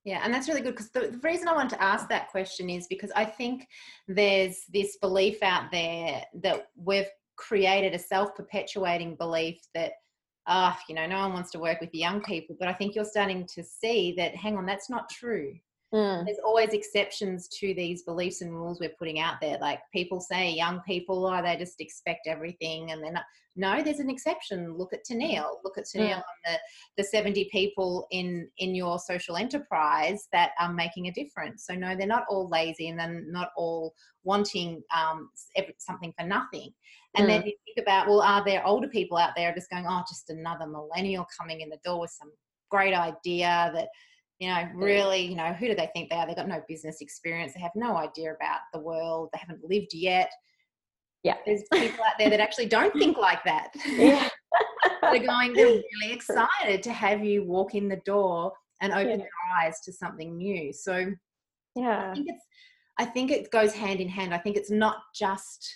[0.04, 2.68] yeah, and that's really good because the, the, reason I wanted to ask that question
[2.68, 3.66] is because I think
[4.06, 9.92] there's this belief out there that we've created a self perpetuating belief that,
[10.46, 12.54] ah, you know, no one wants to work with young people.
[12.58, 15.54] But I think you're starting to see that, hang on, that's not true.
[15.94, 16.24] Mm.
[16.24, 19.58] There's always exceptions to these beliefs and rules we're putting out there.
[19.60, 23.24] Like people say, young people, oh, they just expect everything, and they're not.
[23.56, 24.76] No, there's an exception.
[24.76, 25.58] Look at Tennille.
[25.62, 26.22] Look at Tennille mm.
[26.46, 26.58] and
[26.96, 31.64] the the 70 people in in your social enterprise that are making a difference.
[31.64, 35.30] So no, they're not all lazy, and they're not all wanting um,
[35.78, 36.70] something for nothing.
[37.16, 37.28] And mm.
[37.28, 40.30] then you think about, well, are there older people out there just going, oh, just
[40.30, 42.32] another millennial coming in the door with some
[42.70, 43.88] great idea that
[44.40, 46.26] you know really you know who do they think they are?
[46.26, 47.52] They've got no business experience.
[47.54, 49.30] They have no idea about the world.
[49.32, 50.30] They haven't lived yet.
[51.22, 51.36] Yeah.
[51.46, 53.70] There's people out there that actually don't think like that.
[53.86, 54.28] Yeah.
[55.00, 55.66] They're going they're
[56.00, 59.16] really excited to have you walk in the door and open yeah.
[59.16, 59.28] their
[59.62, 60.72] eyes to something new.
[60.72, 61.12] So
[61.76, 62.10] yeah.
[62.10, 62.44] i think it's
[62.98, 64.32] i think it goes hand in hand.
[64.32, 65.68] I think it's not just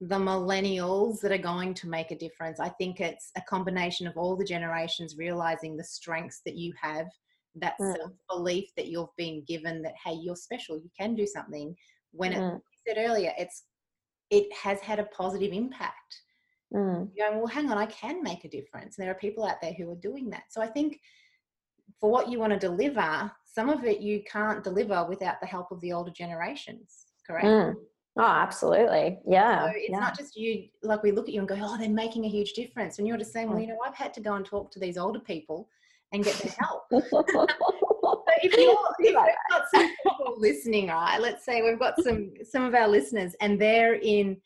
[0.00, 2.58] the millennials that are going to make a difference.
[2.60, 7.06] I think it's a combination of all the generations realizing the strengths that you have
[7.56, 7.96] that mm.
[7.96, 11.74] self belief that you've been given that hey you're special you can do something
[12.12, 12.36] when mm.
[12.36, 13.64] it like said earlier it's
[14.30, 16.22] it has had a positive impact
[16.74, 17.08] mm.
[17.14, 19.60] you're going well hang on i can make a difference and there are people out
[19.60, 20.98] there who are doing that so i think
[22.00, 25.70] for what you want to deliver some of it you can't deliver without the help
[25.70, 27.74] of the older generations correct mm.
[28.16, 29.18] Oh, absolutely.
[29.26, 29.64] Yeah.
[29.64, 29.98] So it's yeah.
[29.98, 32.52] not just you, like we look at you and go, oh, they're making a huge
[32.52, 32.98] difference.
[32.98, 33.62] And you're just saying, well, mm.
[33.62, 35.68] you know, I've had to go and talk to these older people
[36.14, 36.82] and get their help.
[36.92, 41.20] if, you're, if we've got some people listening, right?
[41.20, 44.36] Let's say we've got some some of our listeners, and they're in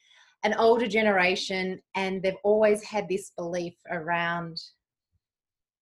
[0.44, 4.58] an older generation, and they've always had this belief around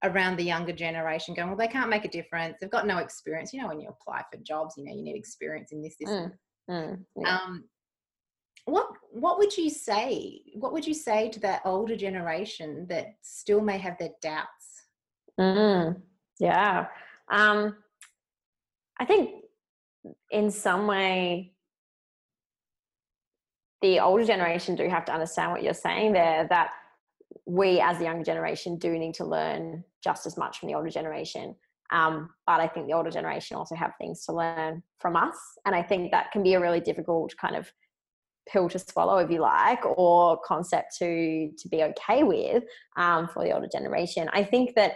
[0.05, 3.51] around the younger generation going well they can't make a difference they've got no experience
[3.53, 6.11] you know when you apply for jobs you know you need experience in this this
[6.11, 6.31] mm,
[6.71, 7.39] mm, yeah.
[7.39, 7.65] um
[8.67, 13.63] what what would you say what would you say to that older generation that still
[13.63, 14.66] may have their doubts
[15.39, 16.01] Mm,
[16.39, 16.87] yeah.
[17.31, 17.77] Um,
[18.99, 19.45] I think
[20.31, 21.53] in some way,
[23.83, 26.71] the older generation do have to understand what you're saying there that
[27.45, 30.91] we as the younger generation do need to learn just as much from the older
[30.91, 31.55] generation.
[31.93, 35.37] Um, but I think the older generation also have things to learn from us.
[35.65, 37.71] And I think that can be a really difficult kind of
[38.49, 42.65] pill to swallow, if you like, or concept to to be okay with
[42.97, 44.29] um, for the older generation.
[44.33, 44.95] I think that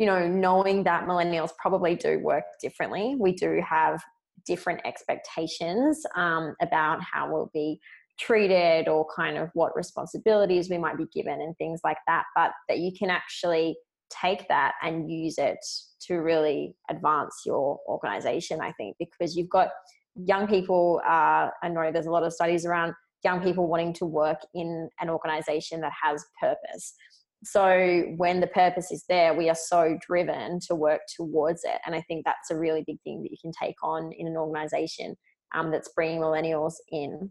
[0.00, 3.16] you know, knowing that millennials probably do work differently.
[3.20, 4.02] We do have
[4.46, 7.78] different expectations um, about how we'll be
[8.18, 12.24] treated or kind of what responsibilities we might be given and things like that.
[12.34, 13.76] But that you can actually
[14.08, 15.58] take that and use it
[16.06, 19.68] to really advance your organization, I think, because you've got
[20.14, 21.02] young people.
[21.06, 24.88] Uh, I know there's a lot of studies around young people wanting to work in
[24.98, 26.94] an organization that has purpose
[27.42, 31.80] so when the purpose is there we are so driven to work towards it.
[31.86, 34.36] And i think that's a really big thing that you can take on in an
[34.36, 35.16] organization
[35.54, 37.30] um, that's bringing millennials in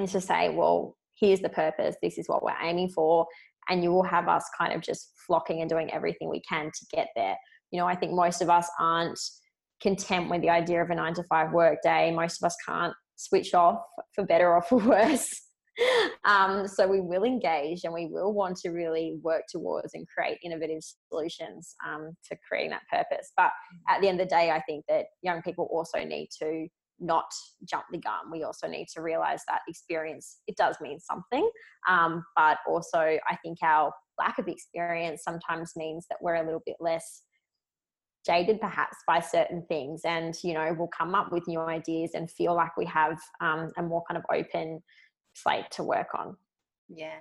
[0.00, 1.94] is to say well here's the purpose.
[2.02, 3.26] This is what we're aiming for.
[3.68, 6.86] And you will have us kind of just flocking and doing everything we can to
[6.92, 7.36] get there.
[7.70, 9.18] You know i think most of us aren't
[9.82, 12.94] content with the idea of a nine to five work day most of us can't
[13.16, 13.80] switch off
[14.14, 15.42] for better or for worse
[16.24, 20.38] um, so we will engage and we will want to really work towards and create
[20.44, 23.32] innovative solutions um, to creating that purpose.
[23.36, 23.50] But
[23.88, 26.66] at the end of the day, I think that young people also need to
[27.00, 27.26] not
[27.68, 28.30] jump the gun.
[28.30, 31.48] We also need to realize that experience it does mean something,
[31.88, 36.62] um, but also I think our lack of experience sometimes means that we're a little
[36.64, 37.22] bit less
[38.26, 42.30] jaded perhaps by certain things and you know we'll come up with new ideas and
[42.30, 44.82] feel like we have um, a more kind of open
[45.34, 46.36] slate to work on.
[46.88, 47.18] Yeah.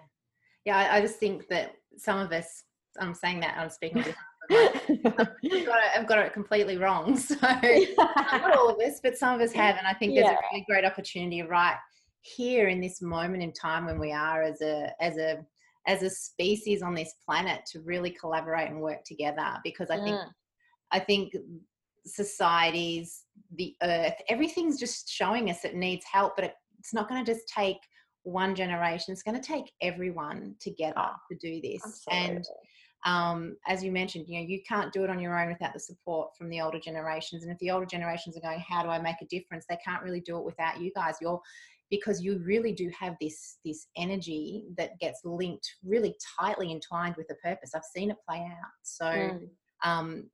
[0.65, 2.63] Yeah, I, I just think that some of us,
[2.99, 4.05] I'm saying that I'm speaking
[4.51, 7.17] I've got, it, I've got it completely wrong.
[7.17, 10.33] So not all of us, but some of us have, and I think there's Yeah.
[10.33, 11.77] a really great opportunity right
[12.21, 15.45] here in this moment in time when we are as a as a
[15.87, 20.17] as a species on this planet to really collaborate and work together because I think
[20.17, 20.31] Mm.
[20.91, 21.33] I think
[22.05, 23.23] societies,
[23.55, 27.33] the earth, everything's just showing us it needs help, but it, it's not going to
[27.33, 27.77] just take
[28.23, 29.11] one generation.
[29.11, 32.03] It's going to take everyone together Oh, to do this.
[32.11, 32.43] And
[33.05, 35.79] um, as you mentioned, you know, you can't do it on your own without the
[35.79, 37.43] support from the older generations.
[37.43, 39.65] And if the older generations are going, how do I make a difference?
[39.67, 41.15] They can't really do it without you guys.
[41.21, 41.41] You're
[41.89, 47.29] because you really do have this this energy that gets linked really tightly entwined with
[47.29, 47.75] a purpose.
[47.75, 48.71] I've seen it play out.
[48.83, 49.49] So Mm.
[49.83, 50.29] um,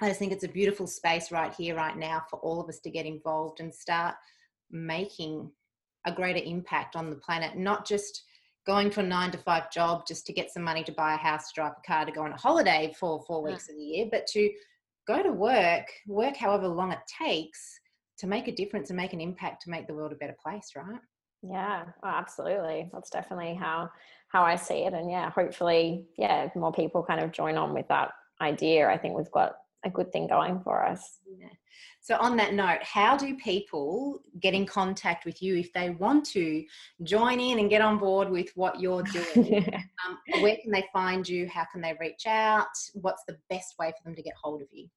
[0.00, 2.80] I just think it's a beautiful space right here, right now, for all of us
[2.80, 4.14] to get involved and start
[4.70, 5.50] making
[6.06, 8.24] a greater impact on the planet, not just
[8.66, 11.18] going to a nine to five job just to get some money to buy a
[11.18, 13.82] house, to drive a car, to go on a holiday for four weeks of the
[13.82, 14.50] year, but to
[15.06, 17.78] go to work, work however long it takes
[18.18, 20.70] to make a difference and make an impact to make the world a better place,
[20.76, 21.00] right?
[21.42, 22.88] Yeah, oh, absolutely.
[22.92, 23.90] That's definitely how
[24.28, 27.86] how I see it, and yeah, hopefully, yeah, more people kind of join on with
[27.88, 28.88] that idea.
[28.88, 31.18] I think we've got a good thing going for us.
[31.38, 31.48] Yeah.
[32.00, 36.26] So, on that note, how do people get in contact with you if they want
[36.26, 36.62] to
[37.02, 39.64] join in and get on board with what you're doing?
[40.06, 41.48] um, where can they find you?
[41.48, 42.66] How can they reach out?
[42.92, 44.88] What's the best way for them to get hold of you?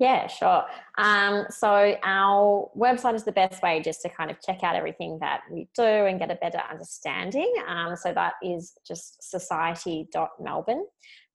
[0.00, 0.64] Yeah, sure.
[0.96, 5.18] Um, so our website is the best way just to kind of check out everything
[5.20, 7.52] that we do and get a better understanding.
[7.68, 10.86] Um, so that is just society.melbourne.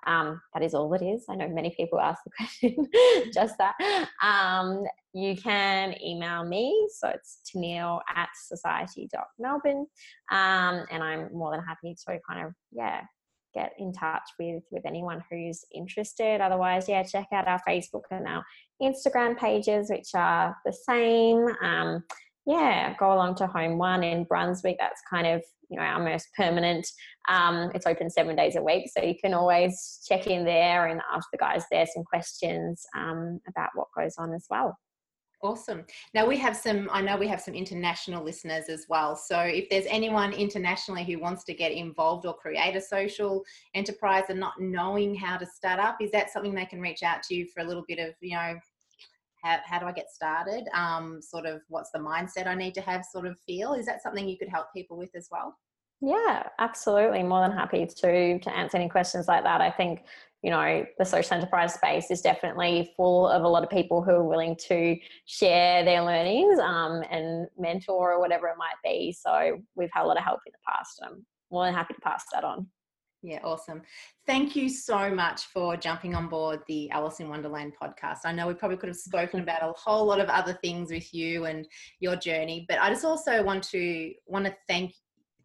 [0.05, 1.25] Um, that is all it is.
[1.29, 2.87] I know many people ask the question,
[3.33, 3.75] just that.
[4.21, 4.83] Um,
[5.13, 6.87] you can email me.
[6.99, 9.85] So it's Tennille at society.melbourne.
[10.31, 13.01] Um, and I'm more than happy to kind of, yeah,
[13.55, 18.27] get in touch with with anyone who's interested otherwise yeah check out our facebook and
[18.27, 18.43] our
[18.83, 22.03] instagram pages which are the same um
[22.45, 26.27] yeah go along to home one in brunswick that's kind of you know our most
[26.37, 26.87] permanent
[27.29, 31.01] um it's open seven days a week so you can always check in there and
[31.13, 34.77] ask the guys there some questions um about what goes on as well
[35.45, 35.85] Awesome.
[36.15, 39.15] Now we have some, I know we have some international listeners as well.
[39.15, 43.43] So if there's anyone internationally who wants to get involved or create a social
[43.75, 47.21] enterprise and not knowing how to start up, is that something they can reach out
[47.23, 48.55] to you for a little bit of, you know,
[49.45, 50.67] how, how do I get started?
[50.73, 53.73] Um, sort of what's the mindset I need to have sort of feel?
[53.73, 55.55] Is that something you could help people with as well?
[56.01, 57.23] Yeah, absolutely.
[57.23, 59.61] More than happy to to answer any questions like that.
[59.61, 60.03] I think
[60.43, 64.11] you know the social enterprise space is definitely full of a lot of people who
[64.11, 69.13] are willing to share their learnings um, and mentor or whatever it might be.
[69.13, 70.99] So we've had a lot of help in the past.
[71.01, 72.67] And I'm more than happy to pass that on.
[73.25, 73.81] Yeah, awesome.
[74.27, 78.19] Thank you so much for jumping on board the Alice in Wonderland podcast.
[78.23, 81.11] I know we probably could have spoken about a whole lot of other things with
[81.11, 81.67] you and
[81.99, 84.93] your journey, but I just also want to want to thank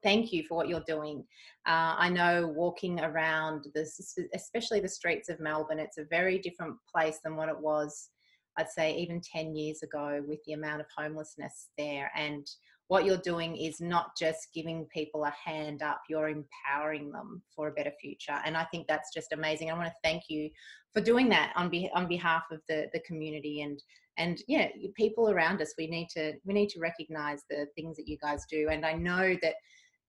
[0.02, 1.24] thank you for what you're doing.
[1.66, 6.76] Uh, I know walking around this, especially the streets of Melbourne, it's a very different
[6.94, 8.10] place than what it was.
[8.58, 12.46] I'd say even 10 years ago with the amount of homelessness there and
[12.90, 17.68] what you're doing is not just giving people a hand up, you're empowering them for
[17.68, 18.40] a better future.
[18.44, 19.70] And I think that's just amazing.
[19.70, 20.50] I want to thank you
[20.92, 23.80] for doing that on, be- on behalf of the, the community and
[24.16, 24.66] and yeah,
[24.96, 25.72] people around us.
[25.78, 28.68] We need to we need to recognize the things that you guys do.
[28.68, 29.54] And I know that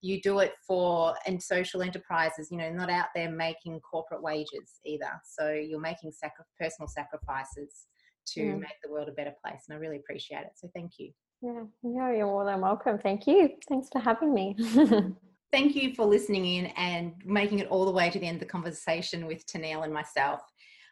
[0.02, 4.80] you do it for and social enterprises, you know, not out there making corporate wages
[4.86, 5.12] either.
[5.24, 7.86] So you're making sacri- personal sacrifices
[8.34, 8.60] to Mm.
[8.62, 9.62] make the world a better place.
[9.70, 10.54] And I really appreciate it.
[10.56, 11.12] So thank you.
[11.42, 13.00] Yeah, no, you're more than welcome.
[13.00, 13.50] Thank you.
[13.68, 14.56] Thanks for having me.
[15.52, 18.42] Thank you for listening in and making it all the way to the end of
[18.42, 20.42] the conversation with Tennille and myself.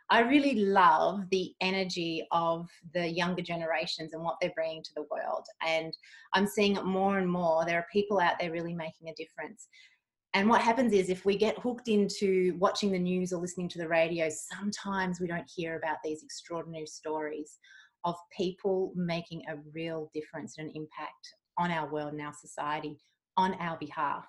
[0.09, 5.05] I really love the energy of the younger generations and what they're bringing to the
[5.11, 5.45] world.
[5.65, 5.95] And
[6.33, 7.63] I'm seeing it more and more.
[7.63, 9.67] There are people out there really making a difference.
[10.33, 13.77] And what happens is if we get hooked into watching the news or listening to
[13.77, 17.59] the radio, sometimes we don't hear about these extraordinary stories
[18.05, 22.97] of people making a real difference and an impact on our world and our society
[23.37, 24.25] on our behalf.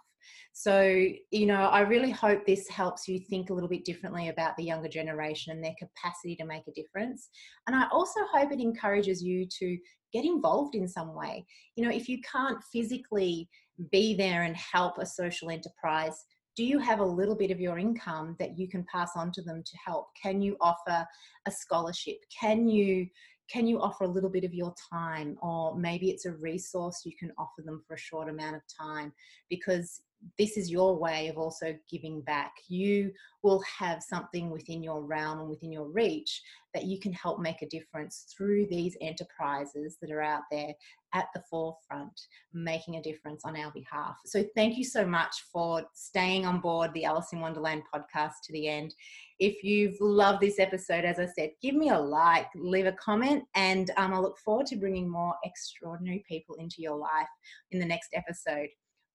[0.53, 0.83] So,
[1.31, 4.65] you know, I really hope this helps you think a little bit differently about the
[4.65, 7.29] younger generation and their capacity to make a difference.
[7.67, 9.79] And I also hope it encourages you to
[10.13, 11.47] get involved in some way.
[11.77, 13.49] You know, if you can't physically
[13.91, 16.25] be there and help a social enterprise,
[16.57, 19.43] do you have a little bit of your income that you can pass on to
[19.43, 20.09] them to help?
[20.21, 21.07] Can you offer
[21.47, 22.17] a scholarship?
[22.39, 23.07] Can you
[23.51, 27.13] can you offer a little bit of your time or maybe it's a resource you
[27.19, 29.13] can offer them for a short amount of time?
[29.49, 30.03] Because
[30.39, 32.53] this is your way of also giving back.
[32.69, 33.13] You
[33.43, 36.43] will have something within your realm and within your reach
[36.75, 40.73] that you can help make a difference through these enterprises that are out there
[41.13, 42.13] at the forefront,
[42.53, 44.17] making a difference on our behalf.
[44.27, 48.53] So, thank you so much for staying on board the Alice in Wonderland podcast to
[48.53, 48.95] the end.
[49.39, 53.45] If you've loved this episode, as I said, give me a like, leave a comment,
[53.55, 57.29] and um, I look forward to bringing more extraordinary people into your life
[57.73, 58.69] in the next episode.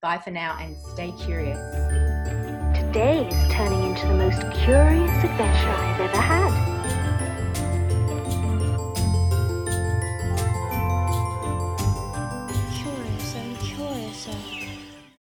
[0.06, 1.58] Bye for now and stay curious.
[2.78, 6.22] Today is turning into the most curious adventure I've ever